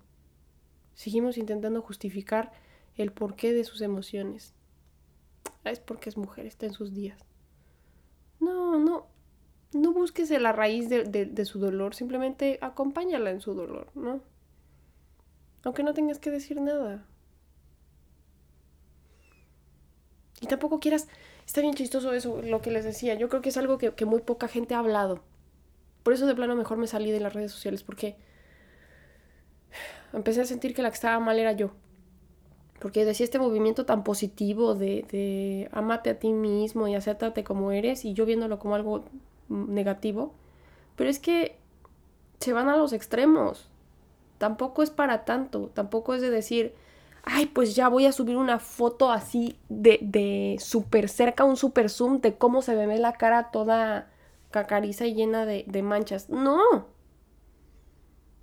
Seguimos 0.95 1.39
intentando 1.39 1.83
justificar 1.83 2.51
el 2.97 3.13
porqué 3.13 3.53
de 3.53 3.63
sus 3.63 3.81
emociones. 3.81 4.55
Ah, 5.63 5.71
es 5.71 5.79
porque 5.79 6.09
es 6.09 6.17
mujer, 6.17 6.47
está 6.47 6.67
en 6.67 6.73
sus 6.73 6.95
días. 6.95 7.25
No, 8.41 8.81
no, 8.81 9.07
no 9.73 9.93
busques 9.93 10.29
la 10.31 10.51
raíz 10.51 10.89
de, 10.89 11.45
su 11.45 11.61
dolor, 11.61 11.95
simplemente 11.95 12.59
acompáñala 12.61 13.31
en 13.31 13.41
su 13.41 13.55
dolor, 13.55 13.87
¿no? 13.95 14.21
Aunque 15.63 15.85
no 15.85 15.95
tengas 15.95 16.19
que 16.19 16.33
decir 16.33 16.61
nada. 16.61 17.07
Y 20.41 20.49
tampoco 20.49 20.81
quieras, 20.81 21.07
está 21.47 21.61
bien 21.61 21.75
chistoso 21.75 22.13
eso, 22.13 22.43
lo 22.43 22.61
que 22.61 22.71
les 22.71 22.85
decía, 22.85 23.15
yo 23.15 23.29
creo 23.29 23.41
que 23.43 23.51
es 23.51 23.57
algo 23.57 23.79
que, 23.79 23.93
que 23.95 24.05
muy 24.05 24.21
poca 24.21 24.49
gente 24.49 24.75
ha 24.75 24.81
hablado. 24.81 25.23
Por 26.03 26.13
eso 26.13 26.27
de 26.27 26.35
plano 26.35 26.55
mejor 26.55 26.79
me 26.79 26.87
salí 26.87 27.11
de 27.11 27.21
las 27.21 27.33
redes 27.33 27.53
sociales, 27.53 27.83
porque 27.83 28.17
empecé 30.13 30.41
a 30.41 30.45
sentir 30.45 30.75
que 30.75 30.83
la 30.83 30.91
que 30.91 30.95
estaba 30.95 31.19
mal 31.21 31.39
era 31.39 31.53
yo. 31.53 31.71
Porque 32.81 33.05
decía 33.05 33.25
este 33.25 33.39
movimiento 33.39 33.87
tan 33.87 34.05
positivo 34.05 34.75
de, 34.75 35.07
de 35.11 35.69
amate 35.73 36.11
a 36.11 36.19
ti 36.19 36.33
mismo 36.33 36.89
y 36.89 36.95
acéptate 36.95 37.43
como 37.43 37.73
eres 37.73 38.05
y 38.05 38.13
yo 38.13 38.27
viéndolo 38.27 38.59
como 38.59 38.75
algo 38.75 39.05
negativo. 39.49 40.35
Pero 40.95 41.09
es 41.09 41.19
que 41.19 41.57
se 42.39 42.53
van 42.53 42.69
a 42.69 42.77
los 42.77 42.93
extremos. 42.93 43.71
Tampoco 44.39 44.83
es 44.83 44.91
para 44.91 45.25
tanto. 45.25 45.71
Tampoco 45.73 46.15
es 46.15 46.21
de 46.21 46.31
decir, 46.31 46.75
ay, 47.27 47.47
pues 47.47 47.75
ya 47.75 47.89
voy 47.89 48.07
a 48.07 48.13
subir 48.13 48.37
una 48.37 48.59
foto 48.61 49.11
así 49.11 49.59
de, 49.69 49.99
de 50.01 50.57
súper 50.61 51.09
cerca, 51.09 51.45
un 51.45 51.57
super 51.57 51.91
zoom 51.91 52.21
de 52.21 52.39
cómo 52.39 52.63
se 52.63 52.75
ve 52.75 52.99
la 52.99 53.15
cara 53.15 53.51
toda 53.51 54.11
cacariza 54.53 55.07
y 55.07 55.15
llena 55.15 55.45
de, 55.45 55.65
de 55.67 55.83
manchas. 55.83 56.31
No. 56.31 56.87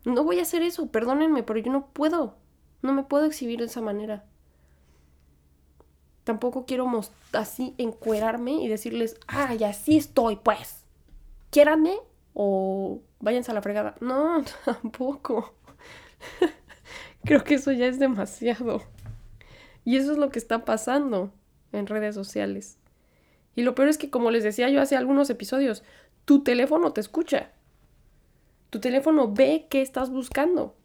No 0.03 0.23
voy 0.25 0.39
a 0.39 0.41
hacer 0.41 0.61
eso, 0.63 0.91
perdónenme, 0.91 1.43
pero 1.43 1.59
yo 1.59 1.71
no 1.71 1.87
puedo. 1.87 2.35
No 2.81 2.91
me 2.91 3.03
puedo 3.03 3.25
exhibir 3.25 3.59
de 3.59 3.65
esa 3.65 3.81
manera. 3.81 4.25
Tampoco 6.25 6.65
quiero 6.65 6.89
así 7.31 7.75
encuerarme 7.77 8.51
y 8.51 8.67
decirles, 8.67 9.17
ay, 9.27 9.63
así 9.63 9.95
estoy, 9.95 10.35
pues. 10.35 10.85
Quiéranme 11.51 11.97
o 12.33 12.99
váyanse 13.21 13.51
a 13.51 13.53
la 13.53 13.61
fregada. 13.61 13.95
No, 14.01 14.43
tampoco. 14.65 15.53
Creo 17.25 17.43
que 17.43 17.55
eso 17.55 17.71
ya 17.71 17.87
es 17.87 17.99
demasiado. 17.99 18.83
Y 19.85 19.97
eso 19.97 20.11
es 20.11 20.17
lo 20.17 20.29
que 20.29 20.39
está 20.39 20.65
pasando 20.65 21.31
en 21.71 21.87
redes 21.87 22.15
sociales. 22.15 22.77
Y 23.55 23.63
lo 23.63 23.75
peor 23.75 23.87
es 23.87 23.97
que, 23.97 24.09
como 24.09 24.31
les 24.31 24.43
decía 24.43 24.69
yo 24.69 24.81
hace 24.81 24.95
algunos 24.95 25.29
episodios, 25.29 25.83
tu 26.25 26.43
teléfono 26.43 26.91
te 26.93 27.01
escucha. 27.01 27.51
Tu 28.69 28.79
teléfono 28.79 29.31
ve 29.31 29.67
qué 29.69 29.81
estás 29.81 30.09
buscando. 30.09 30.75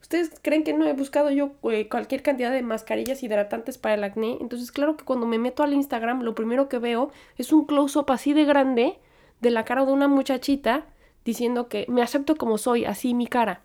¿Ustedes 0.00 0.30
creen 0.42 0.64
que 0.64 0.72
no 0.72 0.86
he 0.86 0.92
buscado 0.92 1.30
yo 1.30 1.52
eh, 1.70 1.88
cualquier 1.88 2.22
cantidad 2.22 2.50
de 2.52 2.62
mascarillas 2.62 3.22
hidratantes 3.22 3.78
para 3.78 3.94
el 3.94 4.04
acné? 4.04 4.38
Entonces, 4.40 4.72
claro 4.72 4.96
que 4.96 5.04
cuando 5.04 5.26
me 5.26 5.38
meto 5.38 5.62
al 5.62 5.74
Instagram, 5.74 6.22
lo 6.22 6.34
primero 6.34 6.68
que 6.68 6.78
veo 6.78 7.10
es 7.36 7.52
un 7.52 7.66
close-up 7.66 8.10
así 8.10 8.32
de 8.32 8.44
grande 8.44 8.98
de 9.40 9.50
la 9.50 9.64
cara 9.64 9.84
de 9.84 9.92
una 9.92 10.08
muchachita 10.08 10.86
diciendo 11.24 11.68
que 11.68 11.86
me 11.88 12.02
acepto 12.02 12.36
como 12.36 12.58
soy, 12.58 12.84
así 12.84 13.14
mi 13.14 13.26
cara. 13.26 13.62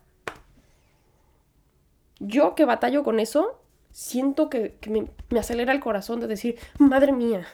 Yo 2.20 2.56
que 2.56 2.66
batallo 2.66 3.04
con 3.04 3.20
eso, 3.20 3.62
siento 3.92 4.50
que, 4.50 4.78
me, 4.88 5.08
me 5.30 5.40
acelera 5.40 5.74
el 5.74 5.80
corazón 5.80 6.20
de 6.20 6.28
decir, 6.28 6.58
madre 6.78 7.12
mía, 7.12 7.48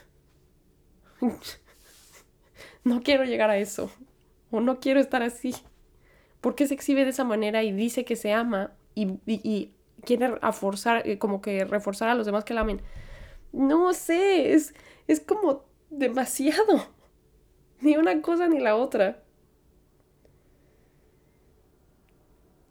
no 2.83 3.01
quiero 3.03 3.23
llegar 3.23 3.49
a 3.49 3.57
eso, 3.57 3.91
o 4.49 4.59
no 4.59 4.79
quiero 4.79 4.99
estar 4.99 5.23
así. 5.23 5.55
¿Por 6.41 6.55
qué 6.55 6.67
se 6.67 6.73
exhibe 6.73 7.03
de 7.03 7.11
esa 7.11 7.23
manera 7.23 7.63
y 7.63 7.71
dice 7.71 8.03
que 8.03 8.15
se 8.15 8.33
ama 8.33 8.73
y, 8.95 9.71
quiere 10.03 10.37
a 10.41 10.51
forzar, 10.51 11.07
eh, 11.07 11.19
como 11.19 11.41
que 11.41 11.63
reforzar 11.65 12.09
a 12.09 12.15
los 12.15 12.25
demás 12.25 12.43
que 12.43 12.53
la 12.53 12.61
amen. 12.61 12.81
No 13.51 13.93
sé, 13.93 14.53
es, 14.53 14.73
es 15.07 15.19
como 15.19 15.65
demasiado. 15.89 16.87
Ni 17.81 17.97
una 17.97 18.21
cosa 18.21 18.47
ni 18.47 18.59
la 18.59 18.75
otra. 18.75 19.20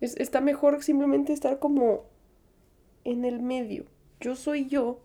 Está 0.01 0.41
mejor 0.41 0.83
simplemente 0.83 1.33
estar 1.33 1.59
como 1.59 2.05
en 3.05 3.25
el 3.25 3.41
medio. 3.41 3.87
Yo 4.21 4.35
soy 4.35 4.67
yo. 4.67 5.01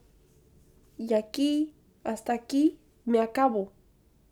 Y 0.98 1.14
aquí, 1.14 1.74
hasta 2.04 2.34
aquí, 2.34 2.80
me 3.06 3.20
acabo. 3.20 3.72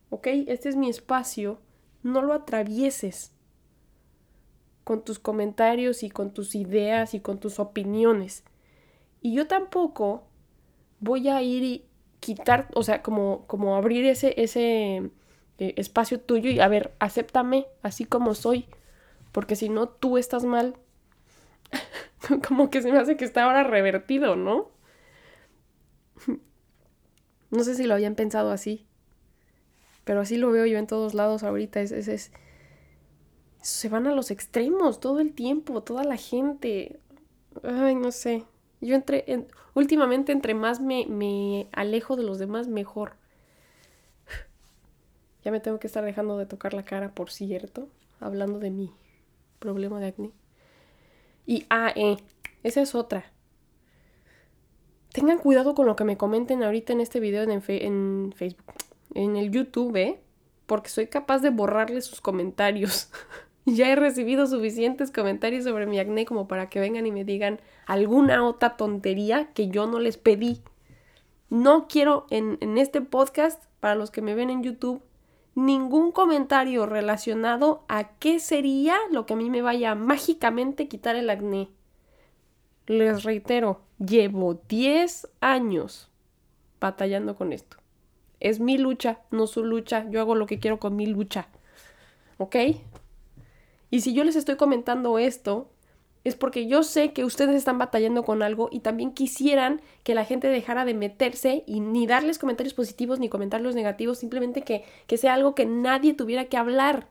¿Ok? 0.09 0.27
Este 0.47 0.69
es 0.69 0.75
mi 0.75 0.89
espacio. 0.89 1.59
No 2.01 2.21
lo 2.21 2.33
atravieses 2.33 3.33
con 4.83 5.03
tus 5.03 5.19
comentarios 5.19 6.03
y 6.03 6.09
con 6.09 6.33
tus 6.33 6.55
ideas 6.55 7.13
y 7.13 7.19
con 7.19 7.39
tus 7.39 7.59
opiniones. 7.59 8.43
Y 9.21 9.33
yo 9.33 9.47
tampoco 9.47 10.23
voy 10.99 11.29
a 11.29 11.41
ir 11.41 11.63
y 11.63 11.85
quitar, 12.19 12.69
o 12.75 12.83
sea, 12.83 13.01
como, 13.01 13.45
como 13.47 13.75
abrir 13.75 14.05
ese, 14.05 14.33
ese 14.41 15.11
eh, 15.59 15.73
espacio 15.77 16.19
tuyo 16.19 16.49
y 16.49 16.59
a 16.59 16.67
ver, 16.67 16.93
acéptame 16.99 17.67
así 17.81 18.05
como 18.05 18.33
soy, 18.33 18.65
porque 19.33 19.57
si 19.57 19.67
no, 19.67 19.89
tú 19.89 20.17
estás 20.17 20.45
mal. 20.45 20.77
como 22.47 22.69
que 22.69 22.81
se 22.81 22.91
me 22.91 22.99
hace 22.99 23.17
que 23.17 23.25
está 23.25 23.43
ahora 23.43 23.63
revertido, 23.63 24.37
¿no? 24.37 24.71
no 27.51 27.63
sé 27.63 27.75
si 27.75 27.85
lo 27.85 27.95
habían 27.95 28.15
pensado 28.15 28.51
así, 28.51 28.85
pero 30.05 30.21
así 30.21 30.37
lo 30.37 30.51
veo 30.51 30.65
yo 30.65 30.77
en 30.77 30.87
todos 30.87 31.13
lados 31.13 31.43
ahorita. 31.43 31.81
Es, 31.81 31.91
es, 31.91 32.31
se 33.61 33.89
van 33.89 34.07
a 34.07 34.13
los 34.13 34.31
extremos 34.31 34.99
todo 34.99 35.19
el 35.19 35.33
tiempo, 35.33 35.83
toda 35.83 36.03
la 36.03 36.17
gente. 36.17 36.99
Ay, 37.63 37.95
no 37.95 38.11
sé. 38.11 38.45
Yo 38.81 38.95
entre, 38.95 39.45
últimamente 39.73 40.31
entre 40.31 40.53
más 40.53 40.79
me, 40.79 41.05
me 41.07 41.67
alejo 41.71 42.15
de 42.15 42.23
los 42.23 42.37
demás, 42.37 42.67
mejor. 42.67 43.13
Ya 45.43 45.51
me 45.51 45.59
tengo 45.59 45.79
que 45.79 45.87
estar 45.87 46.03
dejando 46.03 46.37
de 46.37 46.45
tocar 46.45 46.73
la 46.73 46.83
cara, 46.83 47.13
por 47.13 47.29
cierto, 47.29 47.89
hablando 48.19 48.59
de 48.59 48.71
mi 48.71 48.91
problema 49.63 49.99
de 50.01 50.07
acné. 50.07 50.31
Y, 51.45 51.65
ah, 51.69 51.93
eh, 51.95 52.17
esa 52.63 52.81
es 52.81 52.93
otra. 52.95 53.31
Tengan 55.13 55.37
cuidado 55.37 55.73
con 55.73 55.85
lo 55.85 55.95
que 55.95 56.03
me 56.03 56.17
comenten 56.17 56.63
ahorita 56.63 56.91
en 56.91 56.99
este 56.99 57.19
video 57.21 57.43
en, 57.43 57.61
Facebook, 58.33 58.73
en 59.13 59.35
el 59.37 59.51
YouTube, 59.51 59.95
¿eh? 59.95 60.19
Porque 60.65 60.89
soy 60.89 61.07
capaz 61.07 61.39
de 61.39 61.49
borrarles 61.49 62.05
sus 62.05 62.21
comentarios. 62.21 63.09
Ya 63.65 63.89
he 63.89 63.95
recibido 63.95 64.45
suficientes 64.45 65.09
comentarios 65.09 65.63
sobre 65.63 65.85
mi 65.85 65.97
acné 65.97 66.25
como 66.25 66.49
para 66.49 66.67
que 66.67 66.81
vengan 66.81 67.05
y 67.05 67.13
me 67.13 67.23
digan 67.23 67.61
alguna 67.85 68.45
otra 68.45 68.75
tontería 68.75 69.53
que 69.53 69.69
yo 69.69 69.87
no 69.87 69.99
les 69.99 70.17
pedí. 70.17 70.61
No 71.49 71.87
quiero 71.87 72.25
en, 72.29 72.57
en 72.59 72.77
este 72.77 72.99
podcast, 72.99 73.63
para 73.79 73.95
los 73.95 74.11
que 74.11 74.21
me 74.21 74.35
ven 74.35 74.49
en 74.49 74.63
YouTube, 74.63 75.01
ningún 75.55 76.11
comentario 76.11 76.85
relacionado 76.85 77.83
a 77.87 78.17
qué 78.17 78.39
sería 78.39 78.97
lo 79.11 79.25
que 79.25 79.33
a 79.33 79.37
mí 79.37 79.49
me 79.49 79.61
vaya 79.61 79.91
a 79.91 79.95
mágicamente 79.95 80.87
quitar 80.87 81.15
el 81.15 81.29
acné. 81.29 81.69
Les 82.87 83.23
reitero, 83.23 83.81
llevo 83.97 84.55
10 84.67 85.29
años 85.41 86.09
batallando 86.79 87.35
con 87.35 87.53
esto. 87.53 87.77
Es 88.39 88.59
mi 88.59 88.77
lucha, 88.77 89.21
no 89.31 89.47
su 89.47 89.63
lucha. 89.63 90.05
Yo 90.09 90.19
hago 90.19 90.35
lo 90.35 90.47
que 90.47 90.59
quiero 90.59 90.79
con 90.79 90.95
mi 90.95 91.05
lucha. 91.05 91.47
¿Ok? 92.37 92.55
Y 93.89 94.01
si 94.01 94.13
yo 94.13 94.23
les 94.23 94.35
estoy 94.35 94.57
comentando 94.57 95.17
esto, 95.17 95.69
es 96.23 96.35
porque 96.35 96.67
yo 96.67 96.83
sé 96.83 97.13
que 97.13 97.25
ustedes 97.25 97.55
están 97.55 97.77
batallando 97.77 98.23
con 98.23 98.43
algo 98.43 98.69
y 98.71 98.79
también 98.79 99.13
quisieran 99.13 99.81
que 100.03 100.15
la 100.15 100.25
gente 100.25 100.47
dejara 100.47 100.85
de 100.85 100.93
meterse 100.93 101.63
y 101.67 101.79
ni 101.79 102.07
darles 102.07 102.39
comentarios 102.39 102.73
positivos 102.73 103.19
ni 103.19 103.29
comentarios 103.29 103.75
negativos, 103.75 104.19
simplemente 104.19 104.61
que, 104.61 104.85
que 105.07 105.17
sea 105.17 105.33
algo 105.33 105.55
que 105.55 105.65
nadie 105.65 106.13
tuviera 106.13 106.45
que 106.45 106.57
hablar 106.57 107.07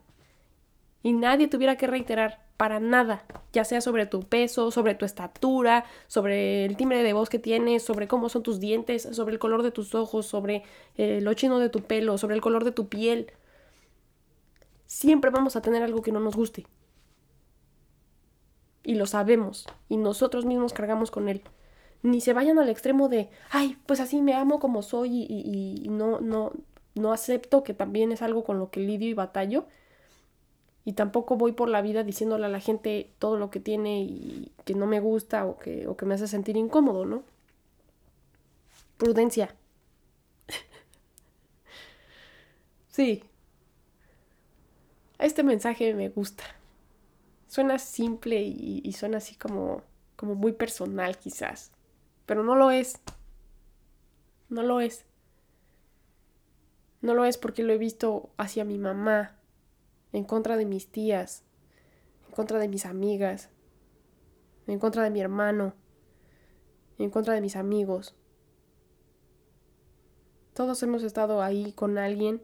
y 1.03 1.13
nadie 1.13 1.49
tuviera 1.49 1.77
que 1.77 1.87
reiterar 1.87 2.41
para 2.57 2.79
nada, 2.79 3.25
ya 3.53 3.65
sea 3.65 3.81
sobre 3.81 4.07
tu 4.07 4.21
peso, 4.21 4.71
sobre 4.71 4.95
tu 4.95 5.05
estatura, 5.05 5.85
sobre 6.07 6.65
el 6.65 6.77
timbre 6.77 7.03
de 7.03 7.13
voz 7.13 7.29
que 7.29 7.39
tienes, 7.41 7.83
sobre 7.83 8.07
cómo 8.07 8.29
son 8.29 8.43
tus 8.43 8.61
dientes, 8.61 9.09
sobre 9.13 9.33
el 9.33 9.39
color 9.39 9.63
de 9.63 9.73
tus 9.73 9.95
ojos, 9.95 10.27
sobre 10.27 10.63
eh, 10.97 11.21
lo 11.21 11.35
chino 11.35 11.59
de 11.59 11.69
tu 11.69 11.81
pelo, 11.81 12.19
sobre 12.19 12.37
el 12.37 12.41
color 12.41 12.65
de 12.65 12.73
tu 12.73 12.89
piel 12.89 13.33
siempre 14.93 15.31
vamos 15.31 15.57
a 15.57 15.63
tener 15.63 15.83
algo 15.83 16.03
que 16.03 16.13
no 16.13 16.21
nos 16.21 16.37
guste. 16.37 16.67
Y 18.85 18.95
lo 18.95 19.07
sabemos, 19.07 19.67
y 19.89 19.97
nosotros 19.97 20.45
mismos 20.45 20.73
cargamos 20.73 21.11
con 21.11 21.29
él. 21.29 21.43
Ni 22.03 22.21
se 22.21 22.33
vayan 22.33 22.59
al 22.59 22.69
extremo 22.69 23.09
de, 23.09 23.31
ay, 23.51 23.79
pues 23.87 24.01
así 24.01 24.23
me 24.23 24.35
amo 24.35 24.59
como 24.59 24.83
soy 24.83 25.25
y, 25.29 25.87
no, 25.89 26.21
no, 26.21 26.53
no 26.95 27.13
acepto 27.13 27.63
que 27.63 27.75
también 27.75 28.11
es 28.11 28.23
algo 28.23 28.43
con 28.43 28.59
lo 28.59 28.71
que 28.71 28.81
lidio 28.81 29.09
y 29.09 29.15
batallo. 29.15 29.67
Y 30.85 30.95
tampoco 30.95 31.37
voy 31.37 31.53
por 31.53 31.69
la 31.69 31.81
vida 31.81 32.03
diciéndole 32.03 32.47
a 32.47 32.49
la 32.49 32.59
gente 32.59 33.13
todo 33.21 33.37
lo 33.37 33.51
que 33.51 33.61
tiene 33.61 34.03
y 34.03 34.51
que 34.65 34.75
no 34.75 34.87
me 34.87 34.99
gusta 34.99 35.47
o 35.47 35.59
que, 35.59 35.87
o 35.87 35.97
que 35.97 36.07
me 36.07 36.15
hace 36.15 36.27
sentir 36.27 36.57
incómodo, 36.57 37.05
¿no? 37.05 37.23
Prudencia. 38.99 39.55
sí, 42.89 43.23
este 45.23 45.45
mensaje 45.45 45.95
me 45.95 46.09
gusta. 46.09 46.43
Suena 47.53 47.79
simple 47.79 48.41
y, 48.41 48.91
suena 48.95 49.19
así 49.19 49.37
como, 49.37 49.83
como 50.17 50.35
muy 50.35 50.53
personal 50.55 51.19
quizás, 51.19 51.71
pero 52.25 52.43
no 52.43 52.57
lo 52.57 52.71
es. 52.71 52.99
No 54.49 54.63
lo 54.63 54.81
es. 54.81 55.05
No 57.03 57.13
lo 57.13 57.27
es 57.27 57.37
porque 57.37 57.63
lo 57.63 57.75
he 57.75 57.77
visto 57.77 58.31
hacia 58.39 58.65
mi 58.65 58.79
mamá, 58.79 59.37
en 60.15 60.25
contra 60.25 60.57
de 60.57 60.65
mis 60.65 60.91
tías, 60.91 61.45
en 62.27 62.35
contra 62.35 62.59
de 62.59 62.69
mis 62.69 62.87
amigas, 62.87 63.51
en 64.67 64.79
contra 64.79 65.03
de 65.03 65.11
mi 65.11 65.21
hermano, 65.21 65.75
en 66.97 67.11
contra 67.11 67.35
de 67.35 67.43
mis 67.43 67.57
amigos. 67.57 68.15
Todos 70.55 70.83
hemos 70.83 71.03
estado 71.03 71.43
ahí 71.43 71.73
con 71.73 71.99
alguien 71.99 72.41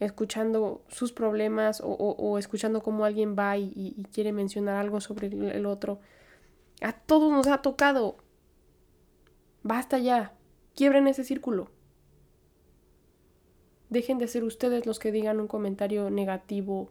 escuchando 0.00 0.82
sus 0.88 1.12
problemas 1.12 1.82
o, 1.82 2.38
escuchando 2.38 2.82
cómo 2.82 3.04
alguien 3.04 3.36
va 3.38 3.56
y, 3.56 4.06
quiere 4.12 4.32
mencionar 4.32 4.76
algo 4.76 5.00
sobre 5.00 5.28
el, 5.28 5.66
otro. 5.66 6.00
A 6.82 6.92
todos 6.92 7.30
nos 7.30 7.46
ha 7.46 7.62
tocado. 7.62 8.16
Basta 9.62 9.98
ya. 9.98 10.34
Quiebren 10.74 11.08
ese 11.08 11.24
círculo. 11.24 11.70
Dejen 13.88 14.18
de 14.18 14.28
ser 14.28 14.44
ustedes 14.44 14.84
los 14.84 14.98
que 14.98 15.12
digan 15.12 15.40
un 15.40 15.46
comentario 15.46 16.10
negativo 16.10 16.90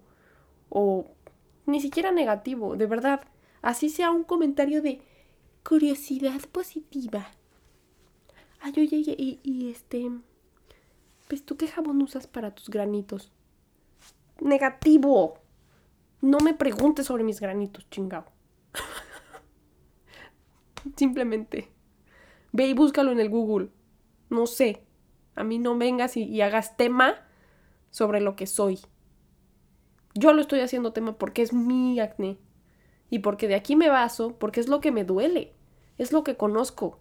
o 0.69 1.05
ni 1.65 1.81
siquiera 1.81 2.11
negativo, 2.11 2.75
de 2.75 2.87
verdad. 2.87 3.21
Así 3.61 3.89
sea 3.89 4.11
un 4.11 4.23
comentario 4.23 4.81
de 4.81 5.01
curiosidad 5.67 6.39
positiva. 6.51 7.27
Ay, 8.61 8.73
oye, 8.77 9.15
y, 9.17 9.39
y 9.43 9.69
este... 9.69 10.09
Pues 11.27 11.45
tú 11.45 11.57
qué 11.57 11.67
jabón 11.67 12.01
usas 12.01 12.27
para 12.27 12.53
tus 12.53 12.69
granitos. 12.69 13.31
Negativo. 14.39 15.39
No 16.21 16.39
me 16.39 16.53
preguntes 16.53 17.07
sobre 17.07 17.23
mis 17.23 17.39
granitos, 17.39 17.89
chingao. 17.89 18.25
Simplemente. 20.95 21.71
Ve 22.51 22.67
y 22.67 22.73
búscalo 22.73 23.11
en 23.11 23.19
el 23.19 23.29
Google. 23.29 23.69
No 24.29 24.45
sé. 24.45 24.83
A 25.35 25.43
mí 25.43 25.59
no 25.59 25.77
vengas 25.77 26.15
y, 26.17 26.23
y 26.23 26.41
hagas 26.41 26.77
tema 26.77 27.15
sobre 27.89 28.21
lo 28.21 28.35
que 28.35 28.47
soy. 28.47 28.79
Yo 30.13 30.31
lo 30.31 30.41
estoy 30.41 30.61
haciendo 30.61 30.93
tema 30.93 31.17
porque 31.17 31.41
es 31.41 31.53
mi 31.53 31.99
acné. 31.99 32.37
Y 33.09 33.19
porque 33.19 33.47
de 33.47 33.55
aquí 33.55 33.75
me 33.75 33.89
baso, 33.89 34.37
porque 34.37 34.59
es 34.59 34.67
lo 34.67 34.79
que 34.79 34.91
me 34.91 35.03
duele. 35.03 35.53
Es 35.97 36.11
lo 36.11 36.23
que 36.23 36.37
conozco. 36.37 36.99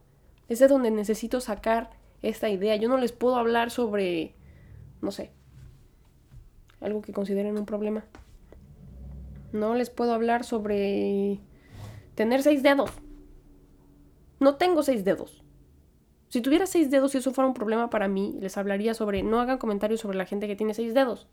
Es 0.49 0.59
de 0.59 0.69
donde 0.69 0.91
necesito 0.91 1.41
sacar 1.41 1.91
esta 2.29 2.49
idea. 2.49 2.77
Yo 2.77 2.89
no 2.89 2.97
les 2.97 3.13
puedo 3.13 3.37
hablar 3.37 3.71
sobre, 3.71 4.35
no 5.01 5.11
sé, 5.11 5.31
algo 6.81 7.03
que 7.03 7.13
consideren 7.13 7.59
un 7.59 7.67
problema. 7.67 8.05
No 9.53 9.75
les 9.75 9.91
puedo 9.91 10.13
hablar 10.13 10.45
sobre 10.45 11.41
tener 12.15 12.43
seis 12.43 12.63
dedos. 12.63 12.91
No 14.41 14.57
tengo 14.57 14.83
seis 14.83 15.05
dedos. 15.05 15.43
Si 16.29 16.41
tuviera 16.41 16.67
seis 16.67 16.91
dedos 16.91 17.15
y 17.15 17.19
eso 17.19 17.33
fuera 17.33 17.47
un 17.47 17.55
problema 17.55 17.91
para 17.91 18.09
mí, 18.09 18.37
les 18.41 18.57
hablaría 18.57 18.95
sobre 18.95 19.23
no 19.23 19.41
hagan 19.41 19.59
comentarios 19.59 20.01
sobre 20.01 20.19
la 20.19 20.27
gente 20.27 20.49
que 20.49 20.57
tiene 20.57 20.75
seis 20.75 20.93
dedos. 20.93 21.29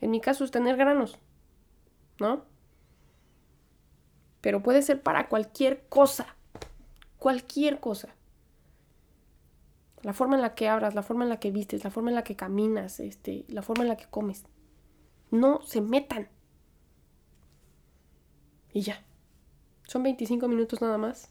En 0.00 0.10
mi 0.10 0.20
caso 0.20 0.44
es 0.44 0.50
tener 0.50 0.76
granos, 0.76 1.18
¿no? 2.18 2.44
Pero 4.40 4.62
puede 4.62 4.82
ser 4.82 5.00
para 5.00 5.28
cualquier 5.28 5.86
cosa. 5.88 6.26
Cualquier 7.18 7.80
cosa. 7.80 8.14
La 10.04 10.12
forma 10.12 10.36
en 10.36 10.42
la 10.42 10.54
que 10.54 10.68
hablas, 10.68 10.94
la 10.94 11.02
forma 11.02 11.24
en 11.24 11.30
la 11.30 11.40
que 11.40 11.50
vistes, 11.50 11.82
la 11.82 11.90
forma 11.90 12.10
en 12.10 12.14
la 12.14 12.24
que 12.24 12.36
caminas, 12.36 13.00
este, 13.00 13.46
la 13.48 13.62
forma 13.62 13.84
en 13.84 13.88
la 13.88 13.96
que 13.96 14.04
comes. 14.04 14.44
No 15.30 15.62
se 15.62 15.80
metan. 15.80 16.28
Y 18.74 18.82
ya. 18.82 19.02
Son 19.88 20.02
25 20.02 20.46
minutos 20.46 20.82
nada 20.82 20.98
más. 20.98 21.30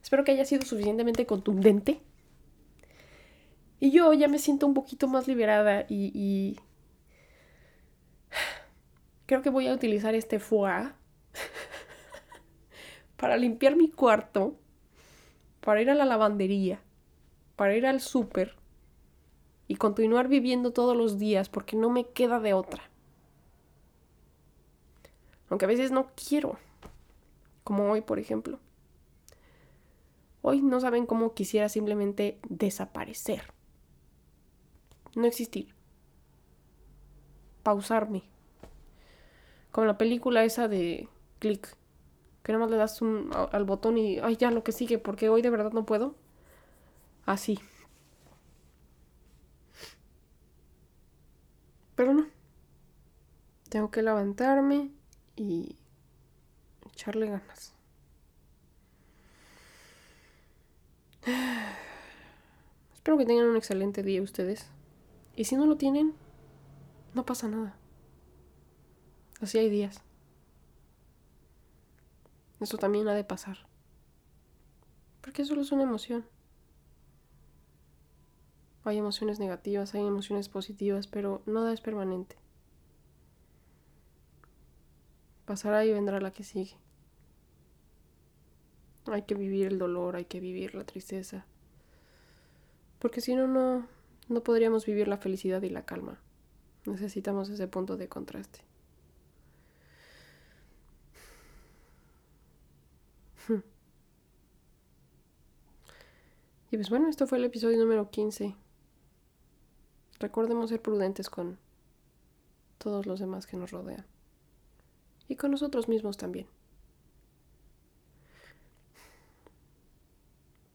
Espero 0.00 0.22
que 0.22 0.30
haya 0.30 0.44
sido 0.44 0.62
suficientemente 0.62 1.26
contundente. 1.26 2.02
Y 3.80 3.90
yo 3.90 4.12
ya 4.12 4.28
me 4.28 4.38
siento 4.38 4.68
un 4.68 4.74
poquito 4.74 5.08
más 5.08 5.26
liberada 5.26 5.84
y, 5.88 6.12
y... 6.14 6.60
creo 9.26 9.42
que 9.42 9.50
voy 9.50 9.66
a 9.66 9.74
utilizar 9.74 10.14
este 10.14 10.38
foie 10.38 10.92
para 13.16 13.36
limpiar 13.36 13.74
mi 13.74 13.90
cuarto, 13.90 14.56
para 15.60 15.82
ir 15.82 15.90
a 15.90 15.94
la 15.96 16.04
lavandería, 16.04 16.80
para 17.56 17.76
ir 17.76 17.86
al 17.86 18.00
súper 18.00 18.56
y 19.68 19.76
continuar 19.76 20.28
viviendo 20.28 20.72
todos 20.72 20.96
los 20.96 21.18
días 21.18 21.48
porque 21.48 21.76
no 21.76 21.90
me 21.90 22.06
queda 22.08 22.40
de 22.40 22.54
otra. 22.54 22.82
Aunque 25.48 25.64
a 25.64 25.68
veces 25.68 25.90
no 25.90 26.10
quiero, 26.16 26.58
como 27.62 27.90
hoy, 27.90 28.00
por 28.00 28.18
ejemplo. 28.18 28.58
Hoy 30.42 30.60
no 30.60 30.80
saben 30.80 31.06
cómo 31.06 31.32
quisiera 31.32 31.68
simplemente 31.68 32.38
desaparecer. 32.48 33.52
No 35.14 35.26
existir. 35.26 35.74
Pausarme. 37.62 38.24
Como 39.70 39.86
la 39.86 39.96
película 39.96 40.44
esa 40.44 40.68
de 40.68 41.08
Click. 41.38 41.76
Que 42.42 42.52
nada 42.52 42.64
más 42.64 42.70
le 42.70 42.76
das 42.76 43.00
un, 43.00 43.30
al 43.52 43.64
botón 43.64 43.96
y, 43.96 44.18
ay, 44.18 44.36
ya 44.36 44.50
lo 44.50 44.62
que 44.62 44.72
sigue, 44.72 44.98
porque 44.98 45.30
hoy 45.30 45.40
de 45.40 45.48
verdad 45.48 45.72
no 45.72 45.86
puedo. 45.86 46.14
Así. 47.26 47.58
Pero 51.94 52.12
no. 52.12 52.26
Tengo 53.68 53.90
que 53.90 54.02
levantarme 54.02 54.90
y 55.36 55.76
echarle 56.92 57.30
ganas. 57.30 57.74
Espero 62.94 63.18
que 63.18 63.26
tengan 63.26 63.46
un 63.46 63.56
excelente 63.56 64.02
día 64.02 64.22
ustedes. 64.22 64.66
Y 65.36 65.44
si 65.44 65.56
no 65.56 65.66
lo 65.66 65.76
tienen, 65.76 66.14
no 67.14 67.24
pasa 67.24 67.48
nada. 67.48 67.76
Así 69.40 69.58
hay 69.58 69.68
días. 69.68 70.02
Eso 72.60 72.78
también 72.78 73.08
ha 73.08 73.14
de 73.14 73.24
pasar. 73.24 73.58
Porque 75.20 75.44
solo 75.44 75.62
es 75.62 75.72
una 75.72 75.82
emoción. 75.82 76.24
Hay 78.84 78.98
emociones 78.98 79.38
negativas, 79.38 79.94
hay 79.94 80.06
emociones 80.06 80.48
positivas, 80.50 81.06
pero 81.06 81.42
nada 81.46 81.72
es 81.72 81.80
permanente. 81.80 82.36
Pasará 85.46 85.84
y 85.84 85.92
vendrá 85.92 86.20
la 86.20 86.32
que 86.32 86.44
sigue. 86.44 86.76
Hay 89.06 89.22
que 89.22 89.34
vivir 89.34 89.66
el 89.66 89.78
dolor, 89.78 90.16
hay 90.16 90.26
que 90.26 90.40
vivir 90.40 90.74
la 90.74 90.84
tristeza. 90.84 91.46
Porque 92.98 93.20
si 93.20 93.34
no, 93.34 93.46
no, 93.46 93.86
no 94.28 94.42
podríamos 94.42 94.86
vivir 94.86 95.08
la 95.08 95.18
felicidad 95.18 95.62
y 95.62 95.70
la 95.70 95.84
calma. 95.84 96.18
Necesitamos 96.86 97.48
ese 97.48 97.68
punto 97.68 97.96
de 97.96 98.08
contraste. 98.08 98.60
Y 106.70 106.76
pues 106.76 106.90
bueno, 106.90 107.08
esto 107.08 107.28
fue 107.28 107.38
el 107.38 107.44
episodio 107.44 107.78
número 107.78 108.10
15. 108.10 108.56
Recordemos 110.20 110.70
ser 110.70 110.80
prudentes 110.80 111.28
con 111.28 111.58
todos 112.78 113.06
los 113.06 113.20
demás 113.20 113.46
que 113.46 113.56
nos 113.56 113.70
rodean. 113.70 114.06
Y 115.28 115.36
con 115.36 115.50
nosotros 115.50 115.88
mismos 115.88 116.16
también. 116.16 116.46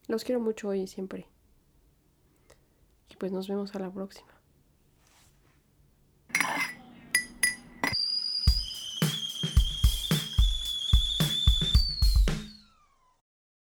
Los 0.07 0.23
quiero 0.23 0.41
mucho 0.41 0.69
hoy 0.69 0.81
y 0.81 0.87
siempre. 0.87 1.27
Y 3.09 3.15
pues 3.15 3.31
nos 3.31 3.47
vemos 3.47 3.75
a 3.75 3.79
la 3.79 3.91
próxima. 3.91 4.38